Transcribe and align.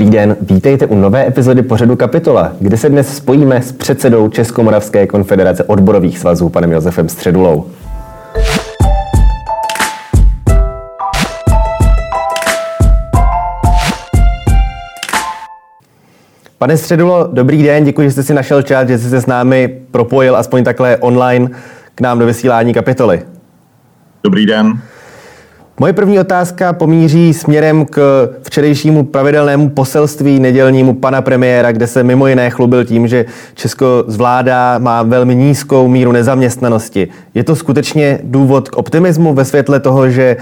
Dobrý 0.00 0.12
den, 0.12 0.36
vítejte 0.40 0.86
u 0.86 0.94
nové 0.94 1.26
epizody 1.26 1.62
pořadu 1.62 1.96
Kapitola, 1.96 2.52
kde 2.60 2.76
se 2.76 2.88
dnes 2.88 3.16
spojíme 3.16 3.62
s 3.62 3.72
předsedou 3.72 4.28
Českomoravské 4.28 5.06
konfederace 5.06 5.64
odborových 5.64 6.18
svazů, 6.18 6.48
panem 6.48 6.72
Josefem 6.72 7.08
Středulou. 7.08 7.66
Pane 16.58 16.76
Středulo, 16.76 17.28
dobrý 17.32 17.62
den, 17.62 17.84
děkuji, 17.84 18.02
že 18.02 18.10
jste 18.10 18.22
si 18.22 18.34
našel 18.34 18.62
čas, 18.62 18.88
že 18.88 18.98
jste 18.98 19.08
se 19.08 19.20
s 19.20 19.26
námi 19.26 19.68
propojil 19.90 20.36
aspoň 20.36 20.64
takhle 20.64 20.96
online 20.96 21.50
k 21.94 22.00
nám 22.00 22.18
do 22.18 22.26
vysílání 22.26 22.74
kapitoly. 22.74 23.22
Dobrý 24.24 24.46
den. 24.46 24.80
Moje 25.80 25.92
první 25.92 26.18
otázka 26.18 26.72
pomíří 26.72 27.34
směrem 27.34 27.86
k 27.86 28.28
včerejšímu 28.42 29.04
pravidelnému 29.04 29.68
poselství 29.68 30.40
nedělnímu 30.40 30.94
pana 30.94 31.22
premiéra, 31.22 31.72
kde 31.72 31.86
se 31.86 32.02
mimo 32.02 32.26
jiné 32.26 32.50
chlubil 32.50 32.84
tím, 32.84 33.08
že 33.08 33.24
Česko 33.54 34.04
zvládá, 34.06 34.78
má 34.78 35.02
velmi 35.02 35.34
nízkou 35.34 35.88
míru 35.88 36.12
nezaměstnanosti. 36.12 37.08
Je 37.34 37.44
to 37.44 37.56
skutečně 37.56 38.18
důvod 38.22 38.68
k 38.68 38.76
optimismu 38.76 39.34
ve 39.34 39.44
světle 39.44 39.80
toho, 39.80 40.10
že 40.10 40.36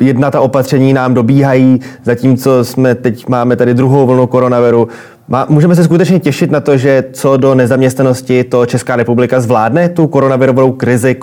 eh, 0.00 0.04
jedna 0.04 0.30
ta 0.30 0.40
opatření 0.40 0.92
nám 0.92 1.14
dobíhají, 1.14 1.80
zatímco 2.04 2.64
jsme 2.64 2.94
teď 2.94 3.28
máme 3.28 3.56
tady 3.56 3.74
druhou 3.74 4.06
vlnu 4.06 4.26
koronaviru. 4.26 4.88
Můžeme 5.48 5.76
se 5.76 5.84
skutečně 5.84 6.20
těšit 6.20 6.50
na 6.50 6.60
to, 6.60 6.76
že 6.76 7.04
co 7.12 7.36
do 7.36 7.54
nezaměstnanosti 7.54 8.44
to 8.44 8.66
Česká 8.66 8.96
republika 8.96 9.40
zvládne 9.40 9.88
tu 9.88 10.06
koronavirovou 10.06 10.72
krizi, 10.72 11.16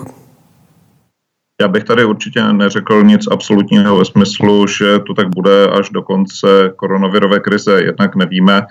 já 1.62 1.68
bych 1.68 1.84
tady 1.84 2.06
určitě 2.06 2.44
neřekl 2.44 3.04
nic 3.04 3.28
absolutního 3.32 3.98
ve 3.98 4.06
smyslu, 4.06 4.68
že 4.68 5.00
to 5.00 5.14
tak 5.14 5.28
bude 5.36 5.68
až 5.68 5.90
do 5.90 6.02
konce 6.02 6.74
koronavirové 6.76 7.40
krize. 7.40 7.82
Jednak 7.84 8.16
nevíme, 8.16 8.62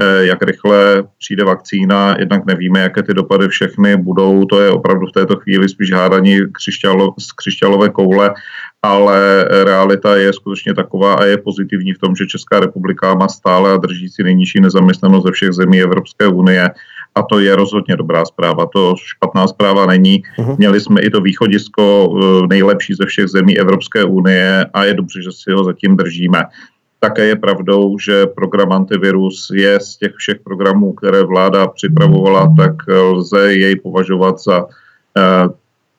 eh, 0.00 0.24
jak 0.26 0.42
rychle 0.42 1.04
přijde 1.18 1.44
vakcína, 1.44 2.16
jednak 2.18 2.46
nevíme, 2.46 2.80
jaké 2.80 3.02
ty 3.02 3.14
dopady 3.14 3.48
všechny 3.48 3.96
budou. 3.96 4.44
To 4.44 4.60
je 4.60 4.70
opravdu 4.70 5.06
v 5.06 5.12
této 5.12 5.36
chvíli 5.36 5.68
spíš 5.68 5.92
hádaní 5.92 6.40
křišťálo, 6.52 7.14
z 7.18 7.32
křišťálové 7.32 7.88
koule, 7.88 8.34
ale 8.82 9.44
realita 9.64 10.16
je 10.16 10.32
skutečně 10.32 10.74
taková 10.74 11.14
a 11.14 11.24
je 11.24 11.38
pozitivní 11.38 11.92
v 11.92 11.98
tom, 11.98 12.16
že 12.16 12.26
Česká 12.26 12.60
republika 12.60 13.14
má 13.14 13.28
stále 13.28 13.72
a 13.72 13.76
drží 13.76 14.08
si 14.08 14.22
nejnižší 14.22 14.60
nezaměstnanost 14.60 15.24
ze 15.24 15.32
všech 15.32 15.52
zemí 15.52 15.80
Evropské 15.80 16.26
unie 16.26 16.70
a 17.14 17.22
to 17.22 17.38
je 17.40 17.56
rozhodně 17.56 17.96
dobrá 17.96 18.24
zpráva. 18.24 18.66
To 18.66 18.94
špatná 18.96 19.46
zpráva 19.46 19.86
není. 19.86 20.22
Uh-huh. 20.38 20.58
Měli 20.58 20.80
jsme 20.80 21.00
i 21.00 21.10
to 21.10 21.20
východisko 21.20 21.84
eh, 21.84 22.46
nejlepší 22.46 22.94
ze 22.94 23.06
všech 23.06 23.28
zemí 23.28 23.58
Evropské 23.58 24.04
unie 24.04 24.66
a 24.74 24.84
je 24.84 24.94
dobře, 24.94 25.22
že 25.22 25.32
si 25.32 25.52
ho 25.52 25.64
zatím 25.64 25.96
držíme. 25.96 26.42
Také 27.00 27.26
je 27.26 27.36
pravdou, 27.36 27.98
že 27.98 28.26
program 28.26 28.72
antivirus 28.72 29.50
je 29.54 29.80
z 29.80 29.96
těch 29.96 30.12
všech 30.16 30.40
programů, 30.44 30.92
které 30.92 31.22
vláda 31.22 31.66
připravovala, 31.66 32.54
tak 32.56 32.72
lze 32.88 33.54
jej 33.54 33.76
považovat 33.76 34.38
za 34.38 34.66
eh, 35.18 35.48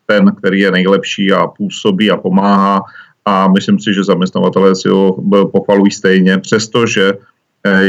ten, 0.06 0.36
který 0.38 0.60
je 0.60 0.72
nejlepší 0.72 1.32
a 1.32 1.48
působí 1.48 2.12
a 2.12 2.18
pomáhá. 2.18 2.82
A 3.26 3.48
myslím 3.48 3.80
si, 3.80 3.94
že 3.94 4.04
zaměstnavatelé 4.04 4.76
si 4.76 4.90
ho 4.90 5.18
pochvalují 5.52 5.92
stejně, 5.92 6.38
přestože 6.38 7.14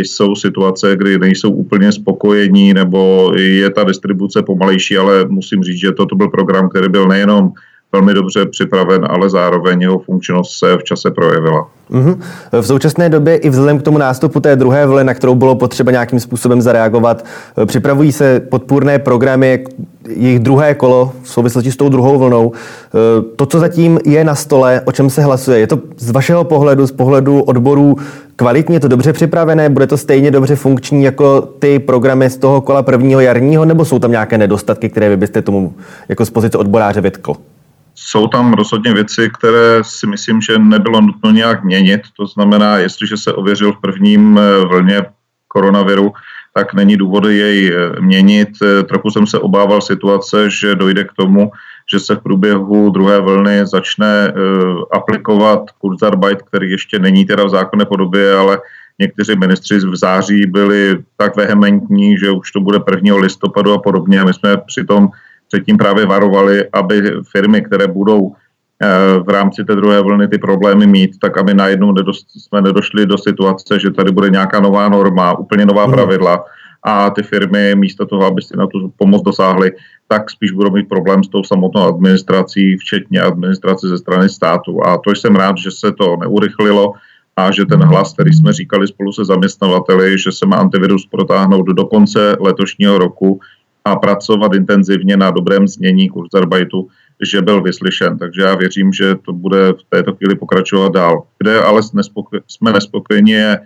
jsou 0.02 0.34
situace, 0.34 0.96
kdy 0.96 1.18
nejsou 1.18 1.50
úplně 1.50 1.92
spokojení 1.92 2.74
nebo 2.74 3.32
je 3.36 3.70
ta 3.70 3.84
distribuce 3.84 4.42
pomalejší, 4.42 4.96
ale 4.96 5.24
musím 5.28 5.62
říct, 5.62 5.80
že 5.80 5.92
toto 5.92 6.16
byl 6.16 6.28
program, 6.28 6.68
který 6.68 6.88
byl 6.88 7.08
nejenom 7.08 7.52
velmi 7.92 8.14
dobře 8.14 8.46
připraven, 8.46 9.06
ale 9.10 9.30
zároveň 9.30 9.82
jeho 9.82 9.98
funkčnost 9.98 10.58
se 10.58 10.76
v 10.76 10.84
čase 10.84 11.10
projevila. 11.10 11.68
Mm-hmm. 11.90 12.18
V 12.60 12.66
současné 12.66 13.08
době 13.08 13.36
i 13.36 13.50
vzhledem 13.50 13.78
k 13.78 13.82
tomu 13.82 13.98
nástupu 13.98 14.40
té 14.40 14.56
druhé 14.56 14.86
vlny, 14.86 15.04
na 15.04 15.14
kterou 15.14 15.34
bylo 15.34 15.54
potřeba 15.54 15.90
nějakým 15.90 16.20
způsobem 16.20 16.62
zareagovat, 16.62 17.24
eh, 17.62 17.66
připravují 17.66 18.12
se 18.12 18.40
podpůrné 18.40 18.98
programy, 18.98 19.64
jejich 20.08 20.38
druhé 20.38 20.74
kolo 20.74 21.12
v 21.22 21.28
souvislosti 21.28 21.72
s 21.72 21.76
tou 21.76 21.88
druhou 21.88 22.18
vlnou. 22.18 22.52
Eh, 22.54 23.22
to, 23.36 23.46
co 23.46 23.58
zatím 23.58 23.98
je 24.04 24.24
na 24.24 24.34
stole, 24.34 24.82
o 24.84 24.92
čem 24.92 25.10
se 25.10 25.22
hlasuje, 25.22 25.58
je 25.58 25.66
to 25.66 25.78
z 25.98 26.10
vašeho 26.10 26.44
pohledu, 26.44 26.86
z 26.86 26.92
pohledu 26.92 27.42
odborů 27.42 27.96
kvalitně, 28.36 28.80
to 28.80 28.88
dobře 28.88 29.12
připravené, 29.12 29.68
bude 29.68 29.86
to 29.86 29.96
stejně 29.96 30.30
dobře 30.30 30.56
funkční 30.56 31.04
jako 31.04 31.40
ty 31.58 31.78
programy 31.78 32.30
z 32.30 32.36
toho 32.36 32.60
kola 32.60 32.82
prvního 32.82 33.20
jarního, 33.20 33.64
nebo 33.64 33.84
jsou 33.84 33.98
tam 33.98 34.10
nějaké 34.10 34.38
nedostatky, 34.38 34.88
které 34.88 35.08
vy 35.08 35.16
byste 35.16 35.42
tomu 35.42 35.74
jako 36.08 36.26
z 36.26 36.30
pozice 36.30 36.58
odboráře 36.58 37.00
vytkl? 37.00 37.34
Jsou 37.94 38.26
tam 38.26 38.52
rozhodně 38.52 38.94
věci, 38.94 39.30
které 39.38 39.78
si 39.82 40.06
myslím, 40.06 40.40
že 40.40 40.58
nebylo 40.58 41.00
nutno 41.00 41.30
nějak 41.30 41.64
měnit. 41.64 42.00
To 42.16 42.26
znamená, 42.26 42.78
jestliže 42.78 43.16
se 43.16 43.32
ověřil 43.32 43.72
v 43.72 43.80
prvním 43.80 44.38
eh, 44.38 44.64
vlně 44.64 45.02
koronaviru, 45.48 46.12
tak 46.54 46.74
není 46.74 46.96
důvody 46.96 47.38
jej 47.38 47.72
eh, 47.74 48.00
měnit. 48.00 48.48
Eh, 48.62 48.82
trochu 48.82 49.10
jsem 49.10 49.26
se 49.26 49.38
obával 49.38 49.80
situace, 49.80 50.50
že 50.50 50.74
dojde 50.74 51.04
k 51.04 51.12
tomu, 51.12 51.52
že 51.92 52.00
se 52.00 52.16
v 52.16 52.20
průběhu 52.20 52.90
druhé 52.90 53.20
vlny 53.20 53.66
začne 53.66 54.32
aplikovat 54.92 55.70
Kurzarbeit, 55.78 56.42
který 56.42 56.70
ještě 56.70 56.98
není 56.98 57.24
teda 57.24 57.44
v 57.44 57.48
zákonné 57.48 57.84
podobě, 57.84 58.34
ale 58.34 58.58
někteří 58.98 59.36
ministři 59.36 59.78
v 59.78 59.96
září 59.96 60.46
byli 60.46 60.98
tak 61.16 61.36
vehementní, 61.36 62.18
že 62.18 62.30
už 62.30 62.50
to 62.50 62.60
bude 62.60 62.78
1. 62.94 63.16
listopadu 63.16 63.72
a 63.72 63.78
podobně. 63.78 64.24
My 64.24 64.34
jsme 64.34 64.56
přitom 64.56 65.08
předtím 65.52 65.76
právě 65.76 66.06
varovali, 66.06 66.64
aby 66.72 67.02
firmy, 67.32 67.62
které 67.62 67.86
budou 67.86 68.32
eh, 68.32 68.88
v 69.20 69.28
rámci 69.28 69.64
té 69.64 69.76
druhé 69.76 70.02
vlny 70.02 70.28
ty 70.28 70.38
problémy 70.38 70.86
mít, 70.86 71.18
tak 71.20 71.38
aby 71.38 71.54
najednou 71.54 71.92
nedost, 71.92 72.26
jsme 72.30 72.60
nedošli 72.62 73.06
do 73.06 73.18
situace, 73.18 73.80
že 73.80 73.90
tady 73.90 74.12
bude 74.12 74.30
nějaká 74.30 74.60
nová 74.60 74.88
norma, 74.88 75.38
úplně 75.38 75.66
nová 75.66 75.84
hmm. 75.84 75.92
pravidla 75.92 76.44
a 76.82 77.10
ty 77.10 77.22
firmy 77.22 77.74
místo 77.74 78.06
toho, 78.06 78.26
aby 78.26 78.42
si 78.42 78.56
na 78.56 78.66
tu 78.66 78.92
pomoc 78.96 79.22
dosáhly, 79.22 79.72
tak 80.08 80.30
spíš 80.30 80.50
budou 80.50 80.70
mít 80.70 80.88
problém 80.88 81.24
s 81.24 81.28
tou 81.28 81.44
samotnou 81.44 81.82
administrací, 81.82 82.76
včetně 82.76 83.20
administrace 83.20 83.88
ze 83.88 83.98
strany 83.98 84.28
státu. 84.28 84.86
A 84.86 84.98
to 84.98 85.10
jsem 85.10 85.36
rád, 85.36 85.58
že 85.58 85.70
se 85.70 85.92
to 85.92 86.16
neurychlilo 86.16 86.92
a 87.36 87.50
že 87.52 87.66
ten 87.66 87.82
hlas, 87.82 88.12
který 88.12 88.32
jsme 88.32 88.52
říkali 88.52 88.88
spolu 88.88 89.12
se 89.12 89.24
zaměstnavateli, 89.24 90.18
že 90.18 90.32
se 90.32 90.46
má 90.46 90.56
antivirus 90.56 91.06
protáhnout 91.06 91.66
do 91.66 91.84
konce 91.84 92.36
letošního 92.40 92.98
roku, 92.98 93.40
a 93.84 93.96
pracovat 93.96 94.54
intenzivně 94.54 95.16
na 95.16 95.30
dobrém 95.30 95.68
znění 95.68 96.08
Kurzarbeitu, 96.08 96.88
že 97.22 97.42
byl 97.42 97.62
vyslyšen. 97.62 98.18
Takže 98.18 98.42
já 98.42 98.54
věřím, 98.54 98.92
že 98.92 99.14
to 99.14 99.32
bude 99.32 99.72
v 99.72 99.82
této 99.88 100.14
chvíli 100.14 100.34
pokračovat 100.34 100.92
dál. 100.92 101.22
Kde 101.38 101.60
ale 101.60 101.82
jsme 102.48 102.72
nespokojeni 102.72 103.32
je 103.32 103.58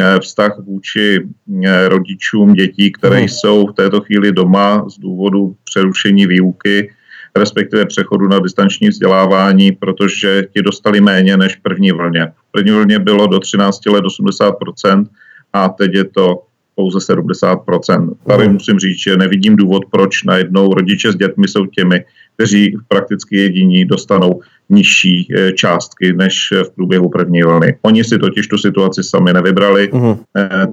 eh, 0.00 0.20
vztah 0.20 0.58
vůči 0.58 1.28
eh, 1.64 1.88
rodičům 1.88 2.54
dětí, 2.54 2.92
které 2.92 3.16
hmm. 3.16 3.28
jsou 3.28 3.66
v 3.66 3.72
této 3.72 4.00
chvíli 4.00 4.32
doma 4.32 4.88
z 4.88 4.98
důvodu 4.98 5.56
přerušení 5.64 6.26
výuky, 6.26 6.90
respektive 7.36 7.86
přechodu 7.86 8.28
na 8.28 8.38
distanční 8.38 8.88
vzdělávání, 8.88 9.72
protože 9.72 10.42
ti 10.52 10.62
dostali 10.62 11.00
méně 11.00 11.36
než 11.36 11.56
první 11.56 11.92
vlně. 11.92 12.26
V 12.26 12.52
první 12.52 12.70
vlně 12.70 12.98
bylo 12.98 13.26
do 13.26 13.40
13 13.40 13.86
let 13.86 14.04
80% 14.04 15.06
a 15.52 15.68
teď 15.68 15.94
je 15.94 16.04
to 16.04 16.42
pouze 16.74 16.98
70%. 16.98 18.12
Tady 18.26 18.48
musím 18.48 18.78
říct, 18.78 18.98
že 18.98 19.16
nevidím 19.16 19.56
důvod, 19.56 19.82
proč 19.90 20.22
najednou 20.24 20.74
rodiče 20.74 21.12
s 21.12 21.16
dětmi 21.16 21.48
jsou 21.48 21.66
těmi, 21.66 22.04
kteří 22.34 22.76
prakticky 22.88 23.36
jediní 23.36 23.84
dostanou 23.84 24.40
nižší 24.70 25.28
eh, 25.28 25.52
částky 25.52 26.12
než 26.12 26.48
v 26.66 26.70
průběhu 26.74 27.08
první 27.08 27.42
vlny. 27.42 27.76
Oni 27.82 28.04
si 28.04 28.18
totiž 28.18 28.48
tu 28.48 28.58
situaci 28.58 29.02
sami 29.02 29.32
nevybrali, 29.32 29.92
uh-huh. 29.92 30.18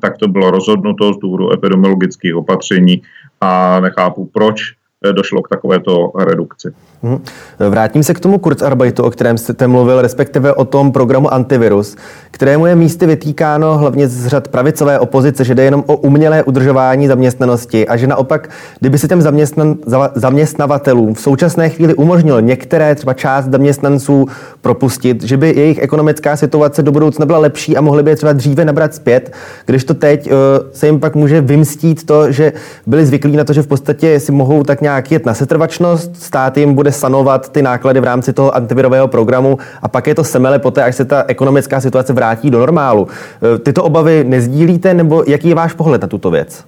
tak 0.02 0.18
to 0.18 0.28
bylo 0.28 0.52
rozhodnuto 0.52 1.14
z 1.14 1.18
důvodu 1.18 1.54
epidemiologických 1.54 2.36
opatření 2.36 3.02
a 3.42 3.80
nechápu, 3.80 4.30
proč 4.34 4.81
došlo 5.12 5.42
k 5.42 5.50
takovéto 5.50 6.12
redukci. 6.26 6.74
Hmm. 7.04 7.24
Vrátím 7.70 8.03
se 8.03 8.14
k 8.14 8.20
tomu 8.20 8.38
Kurzarbeitu, 8.38 9.03
o 9.03 9.12
kterém 9.12 9.38
jste 9.38 9.68
mluvil, 9.68 10.02
respektive 10.02 10.53
o 10.53 10.66
tom 10.66 10.92
programu 10.92 11.34
Antivirus, 11.34 11.96
kterému 12.32 12.66
je 12.66 12.76
místy 12.76 13.06
vytýkáno 13.06 13.78
hlavně 13.78 14.08
z 14.08 14.28
řad 14.28 14.48
pravicové 14.48 15.00
opozice, 15.00 15.46
že 15.46 15.56
jde 15.56 15.64
jenom 15.64 15.84
o 15.88 15.96
umělé 15.96 16.44
udržování 16.44 17.08
zaměstnanosti 17.08 17.88
a 17.88 17.98
že 17.98 18.08
naopak, 18.08 18.50
kdyby 18.80 18.98
se 18.98 19.08
těm 19.08 19.22
zaměstnan, 19.22 19.76
zaměstnavatelům 20.16 21.14
v 21.14 21.22
současné 21.22 21.70
chvíli 21.70 21.94
umožnil 21.94 22.42
některé 22.42 22.96
třeba 22.96 23.14
část 23.14 23.46
zaměstnanců 23.46 24.26
propustit, 24.62 25.24
že 25.24 25.38
by 25.38 25.54
jejich 25.56 25.80
ekonomická 25.80 26.36
situace 26.36 26.84
do 26.84 26.92
budoucna 26.92 27.26
byla 27.26 27.40
lepší 27.40 27.78
a 27.78 27.82
mohli 27.82 28.04
by 28.04 28.09
je 28.09 28.16
třeba 28.16 28.34
dříve 28.34 28.66
nabrat 28.66 28.96
zpět, 28.96 29.34
když 29.66 29.84
to 29.84 29.94
teď 29.94 30.32
uh, 30.32 30.34
se 30.74 30.86
jim 30.86 31.00
pak 31.00 31.16
může 31.16 31.42
vymstít 31.42 32.06
to, 32.06 32.32
že 32.32 32.54
byli 32.88 33.06
zvyklí 33.06 33.38
na 33.38 33.44
to, 33.44 33.54
že 33.54 33.62
v 33.62 33.68
podstatě 33.68 34.20
si 34.20 34.32
mohou 34.32 34.64
tak 34.64 34.82
nějak 34.82 34.91
nějak 34.91 35.11
jet 35.11 35.26
na 35.26 35.34
setrvačnost, 35.34 36.16
stát 36.16 36.58
jim 36.58 36.73
bude 36.73 36.91
sanovat 36.91 37.52
ty 37.52 37.61
náklady 37.61 37.99
v 37.99 38.03
rámci 38.03 38.34
toho 38.34 38.55
antivirového 38.55 39.08
programu 39.08 39.58
a 39.82 39.88
pak 39.88 40.08
je 40.08 40.16
to 40.16 40.23
semele 40.23 40.59
poté, 40.59 40.84
až 40.84 40.96
se 40.96 41.05
ta 41.05 41.23
ekonomická 41.28 41.82
situace 41.82 42.14
vrátí 42.14 42.49
do 42.49 42.59
normálu. 42.59 43.08
E, 43.08 43.58
tyto 43.59 43.84
obavy 43.84 44.23
nezdílíte, 44.23 44.93
nebo 44.93 45.23
jaký 45.28 45.49
je 45.49 45.55
váš 45.55 45.73
pohled 45.73 46.02
na 46.02 46.08
tuto 46.08 46.32
věc? 46.32 46.66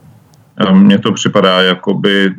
Mně 0.72 1.00
to 1.00 1.12
připadá, 1.12 1.62
jako 1.62 1.94
by 1.94 2.26
e, 2.26 2.32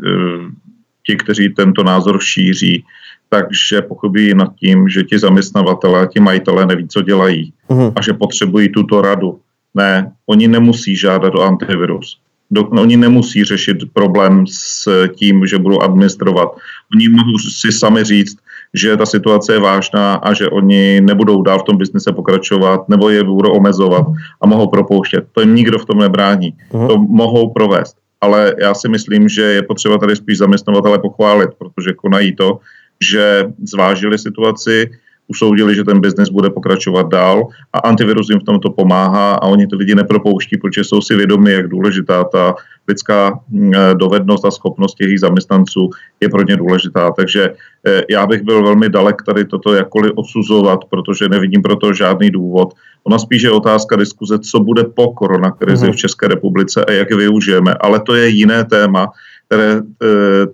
ti, 1.06 1.16
kteří 1.16 1.48
tento 1.48 1.84
názor 1.84 2.20
šíří, 2.20 2.84
takže 3.28 3.82
pochopí 3.82 4.34
nad 4.34 4.54
tím, 4.54 4.88
že 4.88 5.02
ti 5.02 5.18
zaměstnavatele, 5.18 6.06
ti 6.06 6.20
majitelé 6.20 6.66
neví, 6.66 6.88
co 6.88 7.02
dělají 7.02 7.52
uh-huh. 7.68 7.92
a 7.96 8.02
že 8.02 8.12
potřebují 8.12 8.68
tuto 8.68 9.02
radu 9.02 9.40
Ne, 9.74 10.12
oni 10.26 10.48
nemusí 10.48 10.96
žádat 10.96 11.34
o 11.34 11.42
antivirus. 11.42 12.20
Do, 12.50 12.62
oni 12.62 12.96
nemusí 12.96 13.44
řešit 13.44 13.76
problém 13.92 14.44
s 14.46 14.88
tím, 15.14 15.46
že 15.46 15.58
budou 15.58 15.80
administrovat. 15.80 16.48
Oni 16.94 17.08
mohou 17.08 17.38
si 17.38 17.72
sami 17.72 18.04
říct, 18.04 18.36
že 18.74 18.96
ta 18.96 19.06
situace 19.06 19.52
je 19.52 19.60
vážná 19.60 20.14
a 20.14 20.32
že 20.32 20.48
oni 20.48 21.00
nebudou 21.00 21.42
dál 21.42 21.58
v 21.58 21.62
tom 21.62 21.76
biznise 21.76 22.12
pokračovat 22.12 22.88
nebo 22.88 23.08
je 23.08 23.24
budou 23.24 23.52
omezovat 23.52 24.06
a 24.42 24.46
mohou 24.46 24.66
propouštět. 24.66 25.24
To 25.32 25.40
jim 25.40 25.54
nikdo 25.54 25.78
v 25.78 25.84
tom 25.84 25.98
nebrání. 25.98 26.54
Uh-huh. 26.72 26.88
To 26.88 26.98
mohou 26.98 27.50
provést. 27.50 27.96
Ale 28.20 28.54
já 28.60 28.74
si 28.74 28.88
myslím, 28.88 29.28
že 29.28 29.42
je 29.42 29.62
potřeba 29.62 29.98
tady 29.98 30.16
spíš 30.16 30.38
zaměstnavatele 30.38 30.98
pochválit, 30.98 31.50
protože 31.58 31.92
konají 31.92 32.36
to, 32.36 32.58
že 33.00 33.46
zvážili 33.62 34.18
situaci, 34.18 34.90
usoudili, 35.28 35.74
že 35.74 35.84
ten 35.84 36.00
biznis 36.00 36.28
bude 36.28 36.50
pokračovat 36.50 37.08
dál 37.08 37.48
a 37.72 37.78
antivirus 37.78 38.30
jim 38.30 38.40
v 38.40 38.44
tomto 38.44 38.70
pomáhá 38.70 39.34
a 39.34 39.46
oni 39.46 39.66
ty 39.66 39.76
lidi 39.76 39.94
nepropouští, 39.94 40.56
protože 40.56 40.84
jsou 40.84 41.00
si 41.00 41.16
vědomi, 41.16 41.52
jak 41.52 41.68
důležitá 41.68 42.24
ta 42.24 42.54
lidská 42.88 43.40
mm, 43.50 43.72
dovednost 43.94 44.44
a 44.44 44.50
schopnost 44.50 44.94
těch 44.94 45.20
zaměstnanců 45.20 45.90
je 46.20 46.28
pro 46.28 46.42
ně 46.42 46.56
důležitá. 46.56 47.10
Takže 47.10 47.54
eh, 47.86 48.02
já 48.10 48.26
bych 48.26 48.42
byl 48.42 48.62
velmi 48.62 48.88
dalek 48.88 49.22
tady 49.26 49.44
toto 49.44 49.74
jakkoliv 49.74 50.12
odsuzovat, 50.16 50.84
protože 50.84 51.28
nevidím 51.28 51.62
pro 51.62 51.76
to 51.76 51.92
žádný 51.92 52.30
důvod. 52.30 52.74
Ona 53.04 53.18
spíš 53.18 53.42
je 53.42 53.50
otázka 53.50 53.96
diskuze, 53.96 54.38
co 54.38 54.60
bude 54.60 54.84
po 54.84 55.12
koronakrizi 55.12 55.86
mm-hmm. 55.86 55.92
v 55.92 55.96
České 55.96 56.28
republice 56.28 56.84
a 56.84 56.92
jak 56.92 57.10
je 57.10 57.16
využijeme. 57.16 57.74
Ale 57.80 58.00
to 58.00 58.14
je 58.14 58.28
jiné 58.28 58.64
téma, 58.64 59.08
které 59.46 59.72
e, 59.72 59.82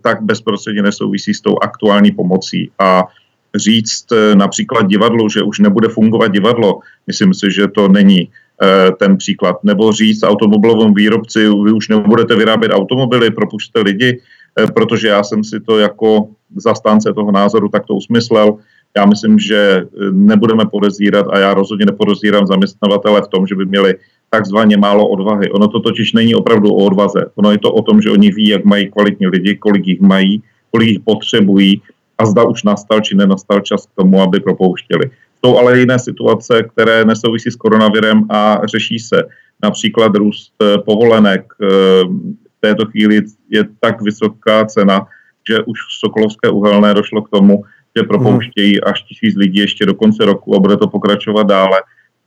tak 0.03 0.23
bezprostředně 0.23 0.83
nesouvisí 0.83 1.35
s 1.35 1.41
tou 1.41 1.57
aktuální 1.63 2.11
pomocí. 2.11 2.71
A 2.79 3.05
říct 3.56 4.12
eh, 4.12 4.35
například 4.35 4.87
divadlu, 4.87 5.29
že 5.29 5.43
už 5.43 5.58
nebude 5.58 5.88
fungovat 5.88 6.32
divadlo, 6.32 6.81
myslím 7.06 7.35
si, 7.35 7.50
že 7.50 7.69
to 7.69 7.88
není 7.88 8.29
eh, 8.62 8.93
ten 8.99 9.17
příklad. 9.17 9.64
Nebo 9.64 9.93
říct 9.93 10.23
automobilovému 10.23 10.94
výrobci, 10.94 11.49
vy 11.49 11.73
už 11.73 11.88
nebudete 11.88 12.37
vyrábět 12.37 12.73
automobily, 12.73 13.31
propušte 13.31 13.81
lidi, 13.81 14.20
eh, 14.58 14.67
protože 14.67 15.08
já 15.08 15.23
jsem 15.23 15.44
si 15.44 15.61
to 15.61 15.79
jako 15.79 16.29
zastánce 16.56 17.12
toho 17.12 17.32
názoru 17.32 17.69
takto 17.69 17.94
usmyslel. 17.94 18.56
Já 18.97 19.06
myslím, 19.06 19.38
že 19.38 19.87
nebudeme 20.11 20.67
podezírat 20.67 21.26
a 21.31 21.38
já 21.38 21.55
rozhodně 21.55 21.87
nepodezírám 21.87 22.47
zaměstnavatele 22.47 23.23
v 23.23 23.29
tom, 23.29 23.47
že 23.47 23.55
by 23.55 23.67
měli 23.67 23.94
takzvaně 24.31 24.76
málo 24.76 25.08
odvahy. 25.08 25.50
Ono 25.50 25.69
to 25.69 25.81
totiž 25.81 26.12
není 26.12 26.35
opravdu 26.35 26.70
o 26.70 26.85
odvaze. 26.87 27.31
Ono 27.35 27.52
je 27.52 27.58
to 27.58 27.73
o 27.73 27.82
tom, 27.82 28.02
že 28.02 28.11
oni 28.11 28.31
ví, 28.31 28.49
jak 28.49 28.64
mají 28.64 28.91
kvalitní 28.91 29.26
lidi, 29.26 29.56
kolik 29.56 29.87
jich 29.87 30.00
mají, 30.00 30.43
kolik 30.70 30.88
jich 30.88 31.00
potřebují 31.00 31.82
a 32.21 32.27
zda 32.27 32.45
už 32.45 32.63
nastal 32.63 33.01
či 33.01 33.17
nenastal 33.17 33.61
čas 33.61 33.87
k 33.87 33.97
tomu, 33.97 34.21
aby 34.23 34.41
propouštěli. 34.41 35.11
Jsou 35.41 35.59
ale 35.59 35.79
jiné 35.79 35.99
situace, 35.99 36.63
které 36.63 37.05
nesouvisí 37.05 37.51
s 37.51 37.57
koronavirem 37.57 38.25
a 38.31 38.61
řeší 38.65 38.99
se. 38.99 39.25
Například 39.63 40.17
růst 40.17 40.53
eh, 40.63 40.79
povolenek. 40.79 41.45
Eh, 41.63 41.67
v 42.57 42.61
této 42.61 42.87
chvíli 42.87 43.23
je 43.49 43.65
tak 43.81 44.03
vysoká 44.03 44.65
cena, 44.65 45.07
že 45.49 45.65
už 45.65 45.79
v 45.81 45.93
Sokolovské 45.99 46.49
uhelné 46.49 46.95
došlo 46.95 47.23
k 47.23 47.29
tomu, 47.29 47.65
že 47.97 48.03
propouštějí 48.03 48.81
až 48.81 49.03
tisíc 49.03 49.37
lidí 49.37 49.59
ještě 49.59 49.87
do 49.87 49.95
konce 49.95 50.25
roku 50.25 50.57
a 50.57 50.61
bude 50.61 50.77
to 50.77 50.89
pokračovat 50.89 51.47
dále, 51.47 51.79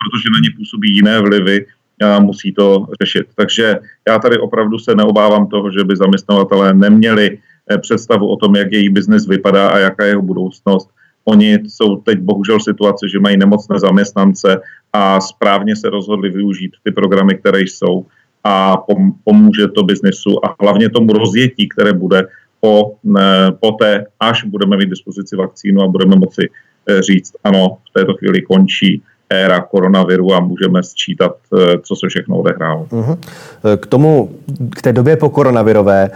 protože 0.01 0.27
na 0.33 0.39
ně 0.43 0.49
působí 0.57 0.95
jiné 0.95 1.21
vlivy 1.21 1.65
a 2.01 2.19
musí 2.19 2.53
to 2.53 2.87
řešit. 3.01 3.27
Takže 3.35 3.79
já 4.07 4.19
tady 4.19 4.37
opravdu 4.37 4.79
se 4.79 4.95
neobávám 4.95 5.47
toho, 5.47 5.71
že 5.71 5.83
by 5.83 5.95
zaměstnavatelé 5.95 6.73
neměli 6.73 7.37
představu 7.81 8.27
o 8.27 8.35
tom, 8.35 8.55
jak 8.55 8.71
její 8.71 8.89
biznis 8.89 9.27
vypadá 9.27 9.69
a 9.69 9.77
jaká 9.77 10.05
je 10.05 10.11
jeho 10.11 10.21
budoucnost. 10.21 10.89
Oni 11.25 11.59
jsou 11.67 11.95
teď 11.95 12.19
bohužel 12.19 12.59
v 12.59 12.63
situaci, 12.63 13.09
že 13.11 13.19
mají 13.19 13.37
nemocné 13.37 13.79
zaměstnance 13.79 14.61
a 14.93 15.21
správně 15.21 15.75
se 15.75 15.89
rozhodli 15.89 16.29
využít 16.29 16.71
ty 16.83 16.91
programy, 16.91 17.35
které 17.35 17.61
jsou 17.61 18.05
a 18.43 18.77
pomůže 19.23 19.67
to 19.67 19.83
biznesu 19.83 20.45
a 20.45 20.55
hlavně 20.61 20.89
tomu 20.89 21.13
rozjetí, 21.13 21.69
které 21.69 21.93
bude 21.93 22.27
po, 22.61 22.95
po 23.59 23.71
té, 23.71 24.05
až 24.19 24.43
budeme 24.43 24.77
mít 24.77 24.89
dispozici 24.89 25.35
vakcínu 25.35 25.81
a 25.81 25.87
budeme 25.87 26.15
moci 26.15 26.49
eh, 26.89 27.01
říct, 27.01 27.33
ano, 27.43 27.77
v 27.89 27.93
této 27.93 28.13
chvíli 28.13 28.41
končí 28.41 29.01
éra 29.29 29.61
koronaviru 29.61 30.33
a 30.33 30.39
můžeme 30.39 30.83
sčítat, 30.83 31.35
eh, 31.57 31.79
co 31.83 31.95
se 31.95 32.07
všechno 32.07 32.37
odehrálo. 32.37 32.87
Mhm. 32.91 33.15
K 33.77 33.85
tomu, 33.85 34.35
k 34.75 34.81
té 34.81 34.93
době 34.93 35.17
po 35.17 35.29
koronavirové, 35.29 36.11